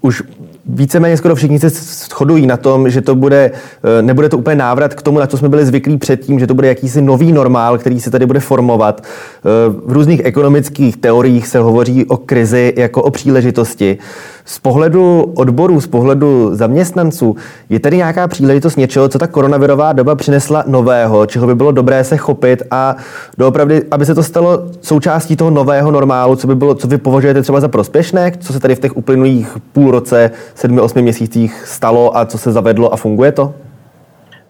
už 0.00 0.22
víceméně 0.68 1.16
skoro 1.16 1.34
všichni 1.34 1.58
se 1.58 1.70
shodují 1.70 2.46
na 2.46 2.56
tom, 2.56 2.90
že 2.90 3.00
to 3.00 3.14
bude, 3.14 3.50
eh, 3.98 4.02
nebude 4.02 4.28
to 4.28 4.38
úplně 4.38 4.56
návrat 4.56 4.94
k 4.94 5.02
tomu, 5.02 5.18
na 5.18 5.26
co 5.26 5.36
jsme 5.36 5.48
byli 5.48 5.66
zvyklí 5.66 5.98
předtím, 5.98 6.38
že 6.38 6.46
to 6.46 6.54
bude 6.54 6.68
jakýsi 6.68 7.02
nový 7.02 7.32
normál, 7.32 7.78
který 7.78 8.00
se 8.00 8.10
tady 8.10 8.26
bude 8.26 8.40
formovat. 8.40 9.00
Eh, 9.00 9.40
v 9.86 9.92
různých 9.92 10.20
ekonomických 10.24 10.96
teoriích 10.96 11.46
se 11.46 11.58
hovoří 11.58 12.06
o 12.06 12.16
krizi 12.16 12.74
jako 12.76 13.02
o 13.02 13.10
příležitosti. 13.10 13.98
Z 14.48 14.58
pohledu 14.58 15.32
odborů, 15.34 15.80
z 15.80 15.86
pohledu 15.86 16.50
zaměstnanců, 16.52 17.36
je 17.68 17.80
tady 17.80 17.96
nějaká 17.96 18.28
příležitost 18.28 18.76
něčeho, 18.76 19.08
co 19.08 19.18
ta 19.18 19.26
koronavirová 19.26 19.92
doba 19.92 20.14
přinesla 20.14 20.64
nového, 20.66 21.26
čeho 21.26 21.46
by 21.46 21.54
bylo 21.54 21.72
dobré 21.72 22.04
se 22.04 22.16
chopit 22.16 22.62
a 22.70 22.96
doopravdy, 23.38 23.82
aby 23.90 24.06
se 24.06 24.14
to 24.14 24.22
stalo 24.22 24.62
součástí 24.80 25.36
toho 25.36 25.50
nového 25.50 25.90
normálu, 25.90 26.36
co 26.36 26.46
by 26.46 26.54
bylo, 26.54 26.74
co 26.74 26.88
vy 26.88 26.98
považujete 26.98 27.42
třeba 27.42 27.60
za 27.60 27.68
prospěšné, 27.68 28.32
co 28.38 28.52
se 28.52 28.60
tady 28.60 28.74
v 28.74 28.80
těch 28.80 28.96
uplynulých 28.96 29.56
půl 29.72 29.90
roce, 29.90 30.30
sedmi, 30.54 30.80
osmi 30.80 31.02
měsících 31.02 31.66
stalo 31.66 32.16
a 32.16 32.26
co 32.26 32.38
se 32.38 32.52
zavedlo 32.52 32.92
a 32.92 32.96
funguje 32.96 33.32
to? 33.32 33.54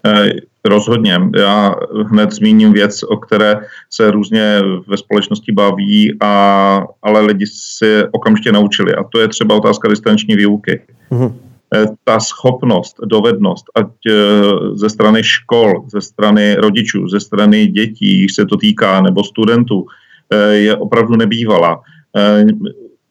Eh, 0.07 0.31
rozhodně. 0.65 1.21
Já 1.37 1.75
hned 2.11 2.33
zmíním 2.33 2.73
věc, 2.73 3.03
o 3.03 3.17
které 3.17 3.57
se 3.91 4.11
různě 4.11 4.61
ve 4.87 4.97
společnosti 4.97 5.53
baví, 5.53 6.17
a, 6.21 6.85
ale 7.03 7.21
lidi 7.21 7.47
si 7.47 8.03
okamžitě 8.13 8.53
naučili. 8.53 8.95
A 8.95 9.05
to 9.05 9.21
je 9.21 9.29
třeba 9.29 9.55
otázka 9.55 9.89
distanční 9.89 10.37
výuky. 10.37 10.83
Mm-hmm. 11.11 11.35
Ta 12.05 12.21
schopnost, 12.21 12.97
dovednost, 13.05 13.65
ať 13.75 13.87
eh, 14.09 14.13
ze 14.75 14.91
strany 14.91 15.25
škol, 15.25 15.85
ze 15.93 16.01
strany 16.01 16.55
rodičů, 16.55 17.09
ze 17.09 17.21
strany 17.21 17.67
dětí, 17.67 18.21
jich 18.21 18.31
se 18.31 18.47
to 18.47 18.57
týká, 18.57 19.01
nebo 19.01 19.25
studentů, 19.25 19.87
je 20.51 20.77
opravdu 20.77 21.17
nebývalá 21.17 21.83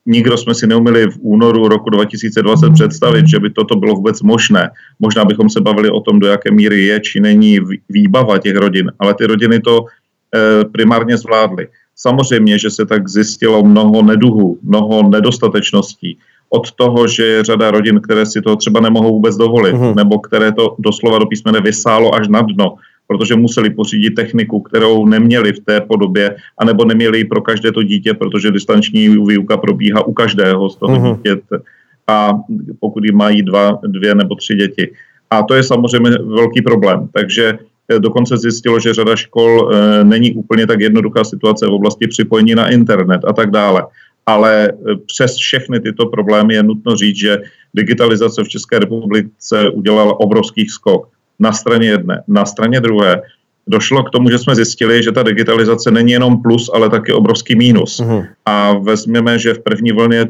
nikdo 0.05 0.37
jsme 0.37 0.55
si 0.55 0.67
neuměli 0.67 1.07
v 1.11 1.17
únoru 1.21 1.67
roku 1.67 1.89
2020 1.89 2.69
představit, 2.73 3.27
že 3.27 3.39
by 3.39 3.49
toto 3.49 3.75
bylo 3.75 3.95
vůbec 3.95 4.21
možné. 4.21 4.69
Možná 4.99 5.25
bychom 5.25 5.49
se 5.49 5.61
bavili 5.61 5.89
o 5.89 5.99
tom, 5.99 6.19
do 6.19 6.27
jaké 6.27 6.51
míry 6.51 6.85
je 6.85 6.99
či 6.99 7.19
není 7.19 7.59
výbava 7.89 8.37
těch 8.37 8.55
rodin, 8.55 8.91
ale 8.99 9.13
ty 9.13 9.25
rodiny 9.25 9.59
to 9.59 9.85
eh, 9.85 10.65
primárně 10.65 11.17
zvládly. 11.17 11.67
Samozřejmě, 11.95 12.59
že 12.59 12.69
se 12.69 12.85
tak 12.85 13.09
zjistilo 13.09 13.63
mnoho 13.63 14.01
neduhů, 14.01 14.59
mnoho 14.63 15.09
nedostatečností. 15.09 16.17
Od 16.49 16.71
toho, 16.71 17.07
že 17.07 17.25
je 17.25 17.43
řada 17.43 17.71
rodin, 17.71 18.01
které 18.01 18.25
si 18.25 18.41
to 18.41 18.55
třeba 18.55 18.79
nemohou 18.79 19.13
vůbec 19.13 19.35
dovolit, 19.35 19.75
mm-hmm. 19.75 19.95
nebo 19.95 20.19
které 20.19 20.51
to 20.51 20.75
doslova 20.79 21.19
do 21.19 21.25
písmene 21.25 21.61
vysálo 21.61 22.15
až 22.15 22.27
na 22.27 22.41
dno, 22.41 22.75
protože 23.07 23.35
museli 23.35 23.69
pořídit 23.69 24.09
techniku, 24.09 24.59
kterou 24.59 25.05
neměli 25.05 25.53
v 25.53 25.59
té 25.59 25.81
podobě, 25.81 26.35
anebo 26.57 26.85
neměli 26.85 27.23
pro 27.23 27.41
každé 27.41 27.71
to 27.71 27.83
dítě, 27.83 28.13
protože 28.13 28.51
distanční 28.51 29.09
výuka 29.09 29.57
probíhá 29.57 30.07
u 30.07 30.13
každého 30.13 30.69
z 30.69 30.75
toho 30.75 30.95
uh-huh. 30.97 31.15
dítěte. 31.15 31.59
A 32.07 32.31
pokud 32.79 33.03
mají 33.13 33.41
dva, 33.41 33.79
dvě 33.87 34.15
nebo 34.15 34.35
tři 34.35 34.55
děti. 34.55 34.91
A 35.29 35.43
to 35.43 35.53
je 35.53 35.63
samozřejmě 35.63 36.11
velký 36.25 36.61
problém. 36.61 37.09
Takže 37.13 37.59
eh, 37.91 37.99
dokonce 37.99 38.37
zjistilo, 38.37 38.79
že 38.79 38.93
řada 38.93 39.15
škol 39.15 39.69
e, 39.73 40.03
není 40.03 40.33
úplně 40.33 40.67
tak 40.67 40.79
jednoduchá 40.79 41.23
situace 41.23 41.65
v 41.65 41.73
oblasti 41.73 42.07
připojení 42.07 42.55
na 42.55 42.69
internet 42.69 43.21
a 43.27 43.33
tak 43.33 43.51
dále. 43.51 43.85
Ale 44.25 44.69
eh, 44.69 44.95
přes 45.05 45.35
všechny 45.35 45.79
tyto 45.79 46.05
problémy 46.05 46.53
je 46.53 46.63
nutno 46.63 46.95
říct, 46.95 47.15
že 47.17 47.41
digitalizace 47.73 48.43
v 48.43 48.49
České 48.49 48.79
republice 48.79 49.69
udělala 49.69 50.19
obrovský 50.19 50.69
skok 50.69 51.14
na 51.39 51.51
straně 51.51 51.87
jedné. 51.87 52.23
Na 52.27 52.45
straně 52.45 52.81
druhé 52.81 53.21
došlo 53.67 54.03
k 54.03 54.09
tomu, 54.09 54.29
že 54.29 54.37
jsme 54.37 54.55
zjistili, 54.55 55.03
že 55.03 55.11
ta 55.11 55.23
digitalizace 55.23 55.91
není 55.91 56.11
jenom 56.11 56.41
plus, 56.41 56.69
ale 56.73 56.89
taky 56.89 57.13
obrovský 57.13 57.55
mínus. 57.55 57.99
Uh-huh. 57.99 58.27
A 58.45 58.73
vezměme, 58.73 59.39
že 59.39 59.53
v 59.53 59.59
první 59.59 59.91
vlně 59.91 60.27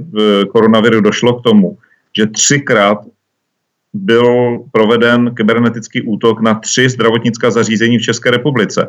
koronaviru 0.52 1.02
došlo 1.02 1.34
k 1.34 1.44
tomu, 1.44 1.78
že 2.18 2.28
třikrát 2.28 2.98
byl 3.94 4.60
proveden 4.72 5.32
kybernetický 5.36 6.02
útok 6.02 6.42
na 6.42 6.54
tři 6.54 6.90
zdravotnická 6.90 7.52
zařízení 7.52 7.98
v 7.98 8.02
České 8.02 8.32
republice. 8.32 8.88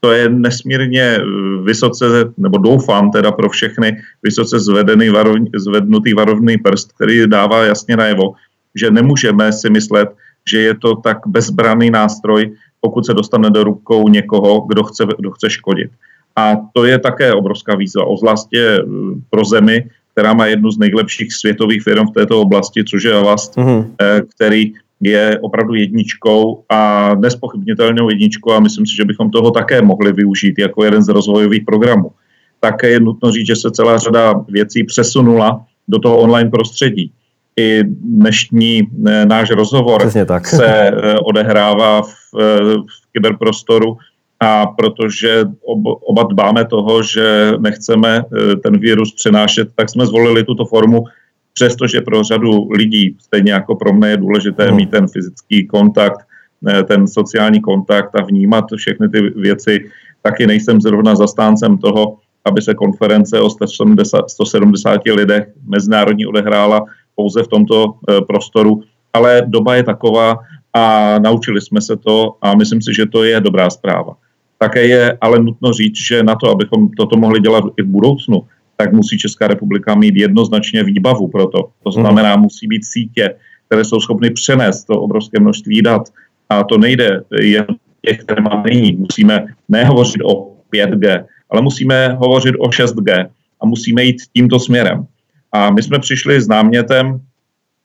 To 0.00 0.12
je 0.12 0.28
nesmírně 0.28 1.02
eh, 1.02 1.22
vysoce, 1.62 2.04
nebo 2.38 2.58
doufám 2.58 3.10
teda 3.10 3.32
pro 3.32 3.48
všechny, 3.48 3.96
vysoce 4.22 4.60
zvedený 4.60 5.08
varovný, 5.08 5.50
zvednutý 5.56 6.14
varovný 6.14 6.58
prst, 6.58 6.92
který 6.92 7.26
dává 7.26 7.64
jasně 7.64 7.96
najevo, 7.96 8.32
že 8.74 8.90
nemůžeme 8.90 9.52
si 9.52 9.70
myslet, 9.70 10.08
že 10.50 10.58
je 10.60 10.74
to 10.74 10.96
tak 10.96 11.18
bezbranný 11.26 11.90
nástroj, 11.90 12.52
pokud 12.80 13.06
se 13.06 13.14
dostane 13.14 13.50
do 13.50 13.64
rukou 13.64 14.08
někoho, 14.08 14.60
kdo 14.60 14.84
chce, 14.84 15.06
kdo 15.18 15.30
chce 15.30 15.50
škodit. 15.50 15.90
A 16.36 16.56
to 16.72 16.84
je 16.84 16.98
také 16.98 17.32
obrovská 17.32 17.76
výzva, 17.76 18.04
ozvláště 18.04 18.60
eh, 18.78 18.84
pro 19.30 19.44
zemi, 19.44 19.84
která 20.12 20.34
má 20.34 20.46
jednu 20.46 20.70
z 20.70 20.78
nejlepších 20.78 21.32
světových 21.32 21.82
firm 21.82 22.06
v 22.06 22.14
této 22.14 22.40
oblasti, 22.40 22.84
což 22.84 23.04
je 23.04 23.14
Avast, 23.14 23.56
mm-hmm. 23.56 23.86
který 24.34 24.72
je 25.00 25.38
opravdu 25.42 25.74
jedničkou 25.74 26.64
a 26.68 27.10
nespochybnitelnou 27.14 28.10
jedničkou 28.10 28.52
a 28.52 28.60
myslím 28.60 28.86
si, 28.86 28.96
že 28.96 29.04
bychom 29.04 29.30
toho 29.30 29.50
také 29.50 29.82
mohli 29.82 30.12
využít 30.12 30.58
jako 30.58 30.84
jeden 30.84 31.02
z 31.02 31.08
rozvojových 31.08 31.62
programů. 31.64 32.10
také 32.60 32.90
je 32.90 33.00
nutno 33.00 33.30
říct, 33.30 33.46
že 33.46 33.56
se 33.56 33.70
celá 33.70 33.98
řada 33.98 34.34
věcí 34.48 34.84
přesunula 34.84 35.64
do 35.88 35.98
toho 35.98 36.18
online 36.18 36.50
prostředí. 36.50 37.12
I 37.58 37.84
dnešní 38.00 38.82
náš 39.24 39.50
rozhovor 39.50 40.10
se 40.44 40.92
odehrává 41.24 42.02
v, 42.02 42.12
v 42.82 43.12
kyberprostoru 43.12 43.96
a 44.40 44.66
protože 44.66 45.44
oba 46.06 46.22
dbáme 46.22 46.64
toho, 46.64 47.02
že 47.02 47.52
nechceme 47.58 48.22
ten 48.62 48.78
virus 48.78 49.14
přenášet, 49.14 49.68
tak 49.74 49.90
jsme 49.90 50.06
zvolili 50.06 50.44
tuto 50.44 50.64
formu 50.64 51.04
přestože 51.54 52.00
pro 52.00 52.22
řadu 52.22 52.68
lidí, 52.70 53.16
stejně 53.20 53.52
jako 53.52 53.76
pro 53.76 53.92
mě 53.92 54.08
je 54.08 54.16
důležité 54.16 54.72
mít 54.72 54.90
ten 54.90 55.08
fyzický 55.08 55.66
kontakt, 55.66 56.20
ten 56.84 57.06
sociální 57.06 57.60
kontakt 57.60 58.16
a 58.16 58.22
vnímat 58.22 58.64
všechny 58.76 59.08
ty 59.08 59.20
věci, 59.20 59.90
taky 60.22 60.46
nejsem 60.46 60.80
zrovna 60.80 61.14
zastáncem 61.14 61.78
toho, 61.78 62.16
aby 62.44 62.62
se 62.62 62.74
konference 62.74 63.40
o 63.40 63.50
170, 63.50 64.30
170 64.30 65.00
lidech 65.06 65.48
mezinárodní 65.66 66.26
odehrála 66.26 66.84
pouze 67.18 67.42
v 67.42 67.48
tomto 67.48 67.76
e, 67.84 68.22
prostoru, 68.22 68.82
ale 69.12 69.42
doba 69.46 69.74
je 69.74 69.82
taková 69.82 70.38
a 70.74 71.18
naučili 71.18 71.60
jsme 71.60 71.80
se 71.80 71.96
to 71.96 72.38
a 72.42 72.54
myslím 72.54 72.82
si, 72.82 72.94
že 72.94 73.06
to 73.06 73.26
je 73.26 73.40
dobrá 73.40 73.70
zpráva. 73.70 74.14
Také 74.58 74.86
je 74.86 75.18
ale 75.20 75.42
nutno 75.42 75.72
říct, 75.72 75.98
že 75.98 76.22
na 76.22 76.34
to, 76.34 76.50
abychom 76.50 76.88
toto 76.94 77.16
mohli 77.16 77.40
dělat 77.40 77.64
i 77.76 77.82
v 77.82 77.86
budoucnu, 77.86 78.46
tak 78.76 78.92
musí 78.92 79.18
Česká 79.18 79.46
republika 79.46 79.94
mít 79.94 80.16
jednoznačně 80.16 80.84
výbavu 80.84 81.28
pro 81.28 81.46
to. 81.46 81.68
To 81.82 81.90
znamená, 81.90 82.36
musí 82.36 82.66
být 82.66 82.84
sítě, 82.84 83.34
které 83.66 83.84
jsou 83.84 84.00
schopny 84.00 84.30
přenést 84.30 84.84
to 84.84 85.00
obrovské 85.00 85.40
množství 85.40 85.82
dat. 85.82 86.02
A 86.48 86.64
to 86.64 86.78
nejde 86.78 87.22
jen 87.40 87.66
těch, 88.06 88.22
které 88.22 88.42
máme 88.42 88.70
nyní. 88.70 88.92
Musíme 88.92 89.46
nehovořit 89.68 90.22
o 90.22 90.54
5G, 90.74 91.24
ale 91.50 91.62
musíme 91.62 92.08
hovořit 92.18 92.54
o 92.58 92.66
6G 92.70 93.28
a 93.60 93.66
musíme 93.66 94.04
jít 94.04 94.16
tímto 94.32 94.58
směrem. 94.58 95.06
A 95.52 95.70
my 95.70 95.82
jsme 95.82 95.98
přišli 95.98 96.40
s 96.40 96.48
námětem, 96.48 97.20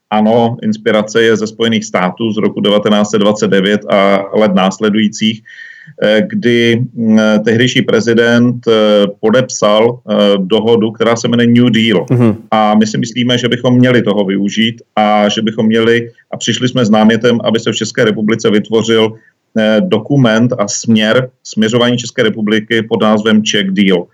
ano, 0.10 0.58
inspirace 0.62 1.24
je 1.24 1.38
ze 1.38 1.48
Spojených 1.48 1.86
států 1.86 2.32
z 2.32 2.38
roku 2.38 2.62
1929 2.62 3.82
a 3.90 4.24
let 4.34 4.54
následujících, 4.54 5.44
Eh, 6.02 6.22
kdy 6.30 6.86
mm, 6.94 7.20
tehdejší 7.46 7.82
prezident 7.82 8.68
eh, 8.68 8.72
podepsal 9.20 10.00
eh, 10.00 10.16
dohodu, 10.38 10.92
která 10.92 11.16
se 11.16 11.28
jmenuje 11.28 11.48
New 11.48 11.70
Deal. 11.70 12.06
Mm-hmm. 12.06 12.36
A 12.52 12.76
my 12.76 12.88
si 12.88 12.98
myslíme, 12.98 13.38
že 13.38 13.50
bychom 13.50 13.76
měli 13.76 14.02
toho 14.02 14.26
využít 14.26 14.82
a 14.96 15.30
že 15.30 15.42
bychom 15.42 15.66
měli, 15.66 16.12
a 16.32 16.38
přišli 16.38 16.68
jsme 16.68 16.86
s 16.86 16.90
námětem, 16.90 17.40
aby 17.44 17.60
se 17.60 17.72
v 17.72 17.76
České 17.76 18.04
republice 18.06 18.50
vytvořil 18.50 19.14
dokument 19.80 20.54
a 20.60 20.68
směr 20.68 21.30
směřování 21.44 21.98
České 21.98 22.24
republiky 22.24 22.82
pod 22.82 23.02
názvem 23.02 23.44
Czech 23.44 23.72
Deal 23.72 24.08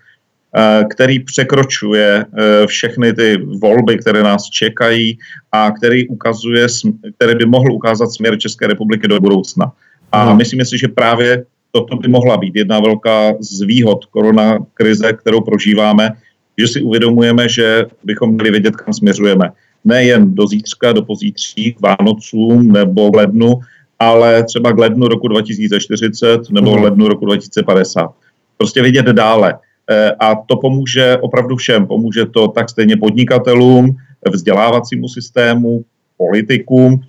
který 0.90 1.20
překročuje 1.20 2.26
všechny 2.66 3.14
ty 3.14 3.38
volby, 3.62 3.98
které 3.98 4.24
nás 4.24 4.50
čekají 4.50 5.18
a 5.52 5.72
který 5.72 6.08
ukazuje, 6.08 6.68
který 7.16 7.36
by 7.36 7.46
mohl 7.46 7.74
ukázat 7.74 8.12
směr 8.12 8.38
České 8.38 8.68
republiky 8.68 9.08
do 9.08 9.20
budoucna. 9.20 9.72
A 10.12 10.26
mhm. 10.26 10.38
myslíme 10.38 10.66
si, 10.66 10.78
že 10.78 10.88
právě 10.88 11.46
toto 11.72 11.96
by 11.96 12.08
mohla 12.08 12.38
být 12.38 12.56
jedna 12.56 12.80
velká 12.80 13.34
z 13.40 13.62
výhod 13.62 14.06
korona 14.06 14.58
krize, 14.74 15.14
kterou 15.14 15.42
prožíváme, 15.42 16.12
že 16.58 16.68
si 16.68 16.82
uvědomujeme, 16.82 17.50
že 17.50 17.86
bychom 18.04 18.34
měli 18.34 18.52
vědět, 18.52 18.76
kam 18.76 18.94
směřujeme. 18.94 19.50
Nejen 19.86 20.36
do 20.36 20.48
zítřka, 20.48 20.92
do 20.92 21.02
pozítří, 21.02 21.74
k 21.74 21.82
Vánocům 21.82 22.72
nebo 22.72 23.12
k 23.12 23.16
lednu, 23.16 23.60
ale 24.00 24.44
třeba 24.44 24.72
k 24.72 24.78
lednu 24.78 25.08
roku 25.08 25.28
2040 25.28 26.50
nebo 26.50 26.78
mm. 26.78 26.84
lednu 26.84 27.08
roku 27.08 27.26
2050. 27.26 28.12
Prostě 28.58 28.82
vidět 28.82 29.06
dále. 29.06 29.54
E, 29.90 30.12
a 30.20 30.36
to 30.36 30.56
pomůže 30.56 31.18
opravdu 31.22 31.56
všem. 31.56 31.88
Pomůže 31.88 32.26
to 32.26 32.48
tak 32.48 32.70
stejně 32.70 32.98
podnikatelům, 32.98 33.96
vzdělávacímu 34.32 35.08
systému, 35.08 35.84
politikům, 36.18 37.02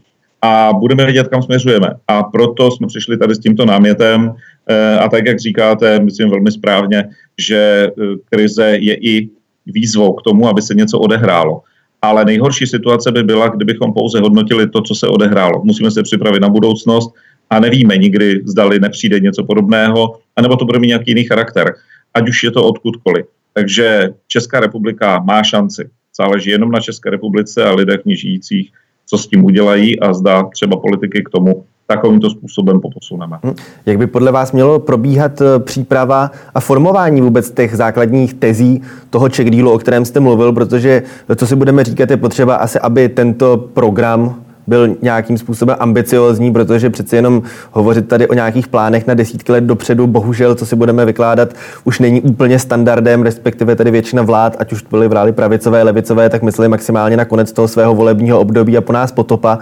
a 0.42 0.72
budeme 0.72 1.04
vědět, 1.04 1.28
kam 1.28 1.42
směřujeme. 1.42 1.90
A 2.08 2.22
proto 2.22 2.70
jsme 2.70 2.86
přišli 2.86 3.16
tady 3.16 3.34
s 3.34 3.38
tímto 3.38 3.64
námětem 3.64 4.34
eh, 4.66 4.98
a 4.98 5.08
tak, 5.08 5.26
jak 5.26 5.40
říkáte, 5.40 6.00
myslím 6.00 6.30
velmi 6.30 6.52
správně, 6.52 7.08
že 7.38 7.88
eh, 7.88 8.02
krize 8.30 8.76
je 8.80 8.94
i 8.94 9.28
výzvou 9.66 10.12
k 10.12 10.22
tomu, 10.22 10.48
aby 10.48 10.62
se 10.62 10.74
něco 10.74 10.98
odehrálo. 10.98 11.62
Ale 12.02 12.24
nejhorší 12.24 12.66
situace 12.66 13.12
by 13.12 13.22
byla, 13.22 13.48
kdybychom 13.48 13.92
pouze 13.92 14.20
hodnotili 14.20 14.68
to, 14.68 14.80
co 14.80 14.94
se 14.94 15.06
odehrálo. 15.06 15.60
Musíme 15.64 15.90
se 15.90 16.02
připravit 16.02 16.40
na 16.40 16.48
budoucnost 16.48 17.14
a 17.50 17.60
nevíme 17.60 17.96
nikdy, 17.96 18.40
zdali 18.44 18.80
nepřijde 18.80 19.20
něco 19.20 19.44
podobného, 19.44 20.16
anebo 20.36 20.56
to 20.56 20.64
bude 20.64 20.78
mít 20.78 20.86
nějaký 20.86 21.10
jiný 21.10 21.24
charakter, 21.24 21.74
ať 22.14 22.28
už 22.28 22.44
je 22.44 22.50
to 22.50 22.64
odkudkoliv. 22.64 23.26
Takže 23.52 24.14
Česká 24.26 24.60
republika 24.60 25.18
má 25.18 25.42
šanci. 25.42 25.90
Záleží 26.16 26.50
jenom 26.50 26.70
na 26.70 26.80
České 26.80 27.10
republice 27.10 27.64
a 27.64 27.74
lidech 27.74 28.04
ní 28.04 28.16
žijících, 28.16 28.72
co 29.06 29.18
s 29.18 29.26
tím 29.26 29.44
udělají 29.44 30.00
a 30.00 30.12
zda 30.12 30.42
třeba 30.42 30.76
politiky 30.76 31.22
k 31.22 31.30
tomu 31.30 31.64
takovýmto 31.86 32.30
způsobem 32.30 32.80
poposuneme. 32.80 33.38
Hm. 33.44 33.54
Jak 33.86 33.98
by 33.98 34.06
podle 34.06 34.32
vás 34.32 34.52
mělo 34.52 34.78
probíhat 34.78 35.40
eh, 35.40 35.58
příprava 35.58 36.30
a 36.54 36.60
formování 36.60 37.20
vůbec 37.20 37.50
těch 37.50 37.76
základních 37.76 38.34
tezí 38.34 38.82
toho 39.10 39.28
check 39.28 39.50
dealu, 39.50 39.72
o 39.72 39.78
kterém 39.78 40.04
jste 40.04 40.20
mluvil, 40.20 40.52
protože 40.52 41.02
co 41.36 41.46
si 41.46 41.56
budeme 41.56 41.84
říkat, 41.84 42.10
je 42.10 42.16
potřeba 42.16 42.54
asi, 42.54 42.78
aby 42.78 43.08
tento 43.08 43.56
program 43.56 44.44
byl 44.70 44.96
nějakým 45.02 45.38
způsobem 45.38 45.76
ambiciozní, 45.78 46.52
protože 46.52 46.90
přeci 46.90 47.16
jenom 47.16 47.42
hovořit 47.70 48.08
tady 48.08 48.28
o 48.28 48.34
nějakých 48.34 48.68
plánech 48.68 49.06
na 49.06 49.14
desítky 49.14 49.52
let 49.52 49.64
dopředu, 49.64 50.06
bohužel, 50.06 50.54
co 50.54 50.66
si 50.66 50.76
budeme 50.76 51.04
vykládat, 51.04 51.48
už 51.84 51.98
není 51.98 52.20
úplně 52.20 52.58
standardem, 52.58 53.22
respektive 53.22 53.76
tady 53.76 53.90
většina 53.90 54.22
vlád, 54.22 54.56
ať 54.58 54.72
už 54.72 54.82
byly 54.82 55.08
vlády 55.08 55.32
pravicové, 55.32 55.82
levicové, 55.82 56.28
tak 56.28 56.42
mysleli 56.42 56.68
maximálně 56.68 57.16
na 57.16 57.24
konec 57.24 57.52
toho 57.52 57.68
svého 57.68 57.94
volebního 57.94 58.40
období 58.40 58.76
a 58.76 58.80
po 58.80 58.92
nás 58.92 59.12
potopa. 59.12 59.58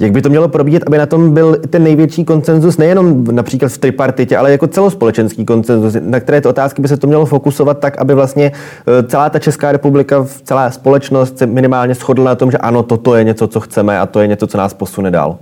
Jak 0.00 0.12
by 0.12 0.22
to 0.22 0.28
mělo 0.28 0.48
probíhat, 0.48 0.82
aby 0.86 0.98
na 0.98 1.06
tom 1.06 1.34
byl 1.34 1.56
ten 1.70 1.82
největší 1.82 2.24
koncenzus, 2.24 2.78
nejenom 2.78 3.24
například 3.30 3.72
v 3.72 3.78
tripartitě, 3.78 4.36
ale 4.36 4.52
jako 4.52 4.66
celospolečenský 4.66 5.44
koncenzus, 5.44 5.96
na 6.00 6.20
které 6.20 6.40
to 6.40 6.48
otázky 6.48 6.82
by 6.82 6.88
se 6.88 6.96
to 6.96 7.06
mělo 7.06 7.26
fokusovat 7.26 7.78
tak, 7.78 7.98
aby 7.98 8.14
vlastně 8.14 8.52
e, 8.86 9.02
celá 9.02 9.30
ta 9.30 9.38
Česká 9.38 9.72
republika, 9.72 10.26
celá 10.44 10.70
společnost 10.70 11.38
se 11.38 11.46
minimálně 11.46 11.94
shodla 11.94 12.24
na 12.24 12.34
tom, 12.34 12.50
že 12.50 12.58
ano, 12.58 12.82
toto 12.82 13.14
je 13.14 13.24
něco, 13.24 13.46
co 13.46 13.60
chceme 13.60 14.00
a 14.00 14.06
to 14.06 14.20
je 14.20 14.26
něco, 14.26 14.46
co 14.50 14.58
nás 14.58 14.74
posune 14.74 15.10
dál? 15.10 15.38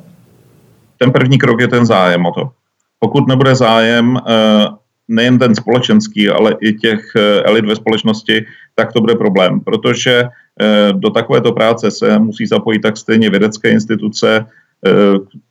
Ten 0.98 1.12
první 1.12 1.38
krok 1.38 1.60
je 1.60 1.68
ten 1.68 1.86
zájem 1.86 2.26
o 2.26 2.32
to. 2.32 2.50
Pokud 2.98 3.28
nebude 3.28 3.54
zájem 3.54 4.16
eh, 4.16 4.66
nejen 5.08 5.38
ten 5.38 5.54
společenský, 5.54 6.28
ale 6.28 6.56
i 6.60 6.72
těch 6.72 7.00
eh, 7.16 7.42
elit 7.42 7.64
ve 7.64 7.76
společnosti, 7.76 8.46
tak 8.74 8.92
to 8.92 9.00
bude 9.00 9.14
problém, 9.14 9.60
protože 9.60 10.24
eh, 10.60 10.92
do 10.92 11.10
takovéto 11.10 11.52
práce 11.52 11.90
se 11.90 12.18
musí 12.18 12.46
zapojit 12.46 12.78
tak 12.78 12.96
stejně 12.96 13.30
vědecké 13.30 13.70
instituce, 13.70 14.46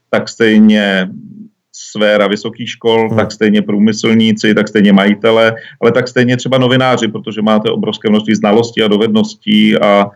tak 0.09 0.29
stejně 0.29 1.09
sféra 1.73 2.27
vysokých 2.27 2.69
škol, 2.69 3.07
hmm. 3.09 3.17
tak 3.17 3.31
stejně 3.31 3.61
průmyslníci, 3.61 4.53
tak 4.53 4.67
stejně 4.67 4.93
majitele, 4.93 5.55
ale 5.81 5.91
tak 5.91 6.07
stejně 6.07 6.37
třeba 6.37 6.57
novináři, 6.57 7.07
protože 7.07 7.41
máte 7.41 7.69
obrovské 7.69 8.09
množství 8.09 8.35
znalostí 8.35 8.83
a 8.83 8.87
dovedností 8.87 9.77
a 9.77 10.11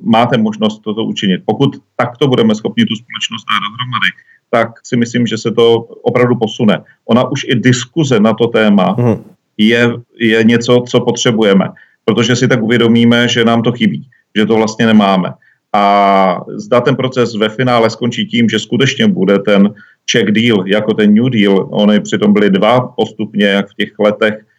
máte 0.00 0.38
možnost 0.38 0.78
toto 0.78 1.04
učinit. 1.04 1.42
Pokud 1.44 1.76
takto 1.96 2.28
budeme 2.28 2.54
schopni 2.54 2.84
tu 2.84 2.94
společnost 2.94 3.44
dát 3.50 3.60
dohromady, 3.68 4.10
tak 4.50 4.68
si 4.86 4.96
myslím, 4.96 5.26
že 5.26 5.38
se 5.38 5.50
to 5.50 5.78
opravdu 5.80 6.36
posune. 6.36 6.82
Ona 7.04 7.30
už 7.30 7.44
i 7.48 7.54
diskuze 7.54 8.20
na 8.20 8.34
to 8.34 8.46
téma 8.46 8.96
mhm. 8.98 9.24
je, 9.58 9.92
je 10.18 10.44
něco, 10.44 10.84
co 10.88 11.00
potřebujeme, 11.00 11.68
protože 12.04 12.36
si 12.36 12.48
tak 12.48 12.62
uvědomíme, 12.62 13.28
že 13.28 13.44
nám 13.44 13.62
to 13.62 13.72
chybí, 13.72 14.08
že 14.36 14.46
to 14.46 14.54
vlastně 14.54 14.86
nemáme. 14.86 15.32
A 15.72 16.40
zda 16.56 16.80
ten 16.80 16.96
proces 16.96 17.34
ve 17.34 17.48
finále 17.48 17.90
skončí 17.90 18.26
tím, 18.26 18.48
že 18.48 18.58
skutečně 18.58 19.08
bude 19.08 19.38
ten 19.38 19.74
check 20.12 20.30
deal, 20.30 20.64
jako 20.66 20.94
ten 20.94 21.14
New 21.14 21.30
Deal, 21.30 21.68
oni 21.70 22.00
přitom 22.00 22.32
byly 22.32 22.50
dva 22.50 22.80
postupně, 22.80 23.46
jak 23.46 23.70
v 23.70 23.74
těch 23.74 23.98
letech 23.98 24.34
Eh, 24.34 24.57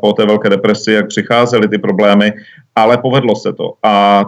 po 0.00 0.12
té 0.12 0.26
velké 0.26 0.48
depresi, 0.48 0.92
jak 0.92 1.08
přicházely 1.08 1.68
ty 1.68 1.78
problémy, 1.78 2.32
ale 2.74 2.98
povedlo 2.98 3.36
se 3.36 3.52
to. 3.52 3.74
A 3.82 4.24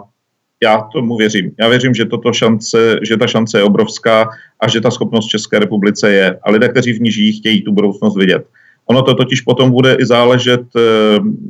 já 0.63 0.81
tomu 0.93 1.17
věřím. 1.17 1.51
Já 1.61 1.69
věřím, 1.69 1.95
že, 1.95 2.05
toto 2.05 2.33
šance, 2.33 2.99
že 3.03 3.17
ta 3.17 3.27
šance 3.27 3.59
je 3.59 3.65
obrovská 3.65 4.29
a 4.61 4.69
že 4.69 4.81
ta 4.81 4.91
schopnost 4.91 5.27
České 5.27 5.59
republice 5.59 6.13
je. 6.13 6.39
A 6.43 6.51
lidé, 6.51 6.69
kteří 6.69 6.93
v 6.93 7.01
ní 7.01 7.11
žijí, 7.11 7.33
chtějí 7.33 7.63
tu 7.63 7.73
budoucnost 7.73 8.17
vidět. 8.17 8.47
Ono 8.87 9.03
to 9.03 9.15
totiž 9.15 9.41
potom 9.41 9.71
bude 9.71 9.95
i 9.95 10.07
záležet, 10.07 10.61
eh, 10.77 10.81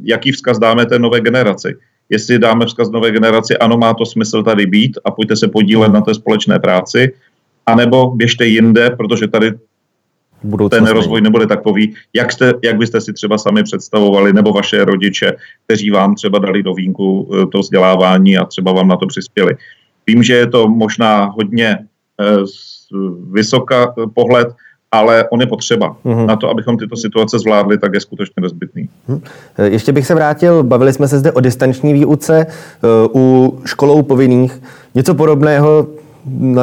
jaký 0.02 0.32
vzkaz 0.32 0.58
dáme 0.58 0.86
té 0.86 0.98
nové 0.98 1.20
generaci. 1.20 1.74
Jestli 2.08 2.38
dáme 2.38 2.66
vzkaz 2.66 2.90
nové 2.90 3.10
generaci, 3.10 3.56
ano, 3.56 3.78
má 3.78 3.94
to 3.94 4.06
smysl 4.06 4.42
tady 4.42 4.66
být 4.66 4.98
a 5.04 5.10
pojďte 5.10 5.36
se 5.36 5.48
podílet 5.48 5.92
na 5.92 6.00
té 6.00 6.14
společné 6.14 6.58
práci, 6.58 7.12
anebo 7.66 8.10
běžte 8.10 8.46
jinde, 8.46 8.90
protože 8.90 9.28
tady 9.28 9.52
ten 10.70 10.86
rozvoj 10.86 11.20
nebude 11.20 11.46
takový, 11.46 11.94
jak, 12.14 12.32
jste, 12.32 12.54
jak 12.64 12.76
byste 12.76 13.00
si 13.00 13.12
třeba 13.12 13.38
sami 13.38 13.62
představovali, 13.62 14.32
nebo 14.32 14.52
vaše 14.52 14.84
rodiče, 14.84 15.32
kteří 15.64 15.90
vám 15.90 16.14
třeba 16.14 16.38
dali 16.38 16.62
do 16.62 16.74
vínku 16.74 17.30
eh, 17.34 17.46
to 17.46 17.58
vzdělávání 17.58 18.38
a 18.38 18.44
třeba 18.44 18.72
vám 18.72 18.88
na 18.88 18.96
to 18.96 19.06
přispěli. 19.06 19.56
Vím, 20.06 20.22
že 20.22 20.34
je 20.34 20.46
to 20.46 20.68
možná 20.68 21.24
hodně 21.24 21.78
eh, 22.20 22.24
vysoká 23.32 23.94
eh, 23.98 24.02
pohled, 24.14 24.48
ale 24.92 25.28
on 25.30 25.40
je 25.40 25.46
potřeba. 25.46 25.96
Mm-hmm. 26.04 26.26
Na 26.26 26.36
to, 26.36 26.50
abychom 26.50 26.76
tyto 26.76 26.96
situace 26.96 27.38
zvládli, 27.38 27.78
tak 27.78 27.94
je 27.94 28.00
skutečně 28.00 28.40
nezbytný. 28.40 28.88
Mm. 29.08 29.20
Ještě 29.64 29.92
bych 29.92 30.06
se 30.06 30.14
vrátil, 30.14 30.62
bavili 30.62 30.92
jsme 30.92 31.08
se 31.08 31.18
zde 31.18 31.32
o 31.32 31.40
distanční 31.40 31.92
výuce 31.92 32.46
u 33.14 33.58
školou 33.64 34.02
povinných. 34.02 34.62
Něco 34.94 35.14
podobného 35.14 35.86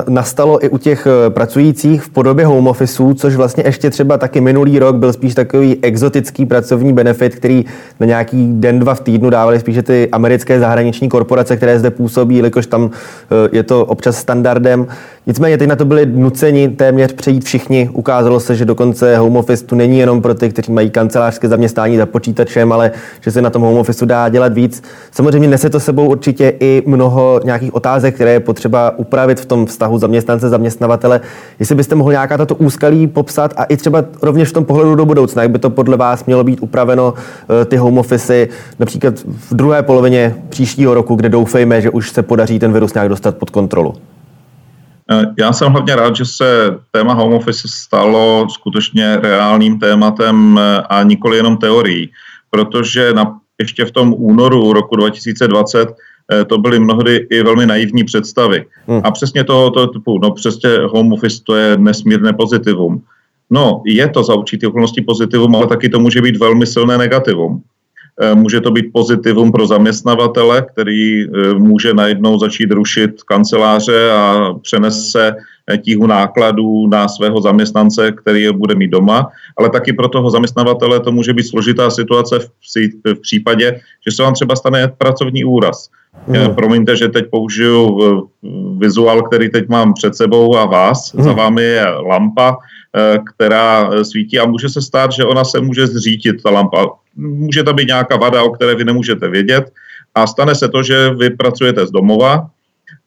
nastalo 0.07 0.65
i 0.65 0.69
u 0.69 0.77
těch 0.77 1.07
eh, 1.07 1.29
pracujících 1.29 2.01
v 2.03 2.09
podobě 2.09 2.45
home 2.45 2.67
officeů, 2.67 3.13
což 3.13 3.35
vlastně 3.35 3.63
ještě 3.65 3.89
třeba 3.89 4.17
taky 4.17 4.41
minulý 4.41 4.79
rok 4.79 4.95
byl 4.95 5.13
spíš 5.13 5.35
takový 5.35 5.77
exotický 5.81 6.45
pracovní 6.45 6.93
benefit, 6.93 7.35
který 7.35 7.65
na 7.99 8.05
nějaký 8.05 8.47
den, 8.53 8.79
dva 8.79 8.93
v 8.93 9.01
týdnu 9.01 9.29
dávali 9.29 9.59
spíše 9.59 9.83
ty 9.83 10.09
americké 10.11 10.59
zahraniční 10.59 11.09
korporace, 11.09 11.57
které 11.57 11.79
zde 11.79 11.91
působí, 11.91 12.35
jelikož 12.35 12.67
tam 12.67 12.89
eh, 12.91 13.49
je 13.51 13.63
to 13.63 13.85
občas 13.85 14.17
standardem. 14.17 14.87
Nicméně 15.27 15.57
teď 15.57 15.69
na 15.69 15.75
to 15.75 15.85
byli 15.85 16.05
nuceni 16.05 16.69
téměř 16.69 17.13
přejít 17.13 17.43
všichni. 17.45 17.89
Ukázalo 17.93 18.39
se, 18.39 18.55
že 18.55 18.65
dokonce 18.65 19.17
home 19.17 19.37
office 19.37 19.65
tu 19.65 19.75
není 19.75 19.99
jenom 19.99 20.21
pro 20.21 20.33
ty, 20.33 20.49
kteří 20.49 20.71
mají 20.71 20.89
kancelářské 20.89 21.47
zaměstnání 21.47 21.97
za 21.97 22.05
počítačem, 22.05 22.71
ale 22.71 22.91
že 23.21 23.31
se 23.31 23.41
na 23.41 23.49
tom 23.49 23.61
home 23.61 23.77
office 23.77 24.05
dá 24.05 24.29
dělat 24.29 24.53
víc. 24.53 24.83
Samozřejmě 25.11 25.47
nese 25.47 25.69
to 25.69 25.79
sebou 25.79 26.09
určitě 26.09 26.53
i 26.59 26.83
mnoho 26.85 27.41
nějakých 27.43 27.75
otázek, 27.75 28.15
které 28.15 28.31
je 28.31 28.39
potřeba 28.39 28.97
upravit 28.97 29.39
v 29.39 29.48
tom 29.49 29.65
vztahu 29.65 29.97
zaměstnance 29.97 30.49
zaměstnavatele. 30.49 31.21
Jestli 31.59 31.75
byste 31.75 31.95
mohl 31.95 32.11
nějaká 32.11 32.37
tato 32.37 32.55
úskalí 32.55 33.07
popsat 33.07 33.53
a 33.57 33.63
i 33.63 33.77
třeba 33.77 34.03
rovněž 34.21 34.49
v 34.49 34.53
tom 34.53 34.65
pohledu 34.65 34.95
do 34.95 35.05
budoucna, 35.05 35.41
jak 35.41 35.51
by 35.51 35.59
to 35.59 35.69
podle 35.69 35.97
vás 35.97 36.25
mělo 36.25 36.43
být 36.43 36.59
upraveno 36.61 37.13
eh, 37.61 37.65
ty 37.65 37.77
home 37.77 37.97
office 37.97 38.47
například 38.79 39.13
v 39.19 39.53
druhé 39.55 39.83
polovině 39.83 40.35
příštího 40.49 40.93
roku, 40.93 41.15
kde 41.15 41.29
doufejme, 41.29 41.81
že 41.81 41.89
už 41.89 42.11
se 42.11 42.23
podaří 42.23 42.59
ten 42.59 42.73
virus 42.73 42.93
nějak 42.93 43.09
dostat 43.09 43.37
pod 43.37 43.49
kontrolu. 43.49 43.95
Eh, 45.11 45.23
já 45.39 45.53
jsem 45.53 45.71
hlavně 45.71 45.95
rád, 45.95 46.15
že 46.15 46.25
se 46.25 46.77
téma 46.91 47.13
home 47.13 47.33
office 47.33 47.67
stalo 47.67 48.47
skutečně 48.49 49.17
reálným 49.17 49.79
tématem 49.79 50.59
eh, 50.59 50.81
a 50.89 51.03
nikoli 51.03 51.37
jenom 51.37 51.57
teorií, 51.57 52.11
protože 52.49 53.13
na, 53.13 53.39
ještě 53.59 53.85
v 53.85 53.91
tom 53.91 54.15
únoru 54.17 54.73
roku 54.73 54.95
2020 54.95 55.89
eh, 55.89 55.93
to 56.47 56.57
byly 56.57 56.79
mnohdy 56.79 57.27
i 57.29 57.43
velmi 57.43 57.65
naivní 57.65 58.03
představy. 58.03 58.65
Hmm. 58.87 59.01
A 59.03 59.11
přesně 59.11 59.43
tohoto 59.43 59.87
typu, 59.87 60.19
no 60.19 60.31
přesně 60.31 60.69
home 60.85 61.13
office 61.13 61.41
to 61.43 61.55
je 61.55 61.77
nesmírné 61.77 62.33
pozitivum. 62.33 63.01
No, 63.49 63.81
je 63.85 64.07
to 64.09 64.23
za 64.23 64.35
určitý 64.35 64.67
okolností 64.67 65.01
pozitivum, 65.01 65.55
ale 65.55 65.67
taky 65.67 65.89
to 65.89 65.99
může 65.99 66.21
být 66.21 66.37
velmi 66.37 66.65
silné 66.65 66.97
negativum. 66.97 67.61
Eh, 68.21 68.35
může 68.35 68.61
to 68.61 68.71
být 68.71 68.85
pozitivum 68.93 69.51
pro 69.51 69.67
zaměstnavatele, 69.67 70.65
který 70.71 71.23
eh, 71.23 71.53
může 71.53 71.93
najednou 71.93 72.39
začít 72.39 72.71
rušit 72.71 73.23
kanceláře 73.23 74.11
a 74.11 74.53
přenese 74.61 75.35
eh, 75.71 75.77
tíhu 75.77 76.07
nákladů 76.07 76.87
na 76.87 77.07
svého 77.07 77.41
zaměstnance, 77.41 78.11
který 78.11 78.41
je 78.41 78.51
bude 78.51 78.75
mít 78.75 78.87
doma, 78.87 79.27
ale 79.57 79.69
taky 79.69 79.93
pro 79.93 80.07
toho 80.07 80.29
zaměstnavatele 80.29 80.99
to 80.99 81.11
může 81.11 81.33
být 81.33 81.47
složitá 81.47 81.89
situace 81.89 82.39
v, 82.39 82.49
v 83.13 83.21
případě, 83.21 83.79
že 84.07 84.15
se 84.15 84.23
vám 84.23 84.33
třeba 84.33 84.55
stane 84.55 84.87
pracovní 84.97 85.43
úraz. 85.43 85.89
Mm. 86.27 86.55
Promiňte, 86.55 86.95
že 86.95 87.07
teď 87.07 87.25
použiju 87.31 87.99
vizuál, 88.77 89.21
který 89.21 89.49
teď 89.49 89.69
mám 89.69 89.93
před 89.93 90.15
sebou 90.15 90.57
a 90.57 90.65
vás. 90.65 91.13
Mm. 91.13 91.23
Za 91.23 91.33
vámi 91.33 91.63
je 91.63 91.85
lampa, 92.07 92.57
která 93.33 94.03
svítí 94.03 94.39
a 94.39 94.45
může 94.45 94.69
se 94.69 94.81
stát, 94.81 95.11
že 95.11 95.25
ona 95.25 95.43
se 95.43 95.61
může 95.61 95.87
zřítit, 95.87 96.43
ta 96.43 96.49
lampa 96.49 96.85
může 97.15 97.63
tam 97.63 97.75
být 97.75 97.87
nějaká 97.87 98.17
vada, 98.17 98.43
o 98.43 98.49
které 98.49 98.75
vy 98.75 98.85
nemůžete 98.85 99.29
vědět 99.29 99.71
a 100.15 100.27
stane 100.27 100.55
se 100.55 100.69
to, 100.69 100.83
že 100.83 101.09
vy 101.09 101.29
pracujete 101.29 101.87
z 101.87 101.91
domova 101.91 102.49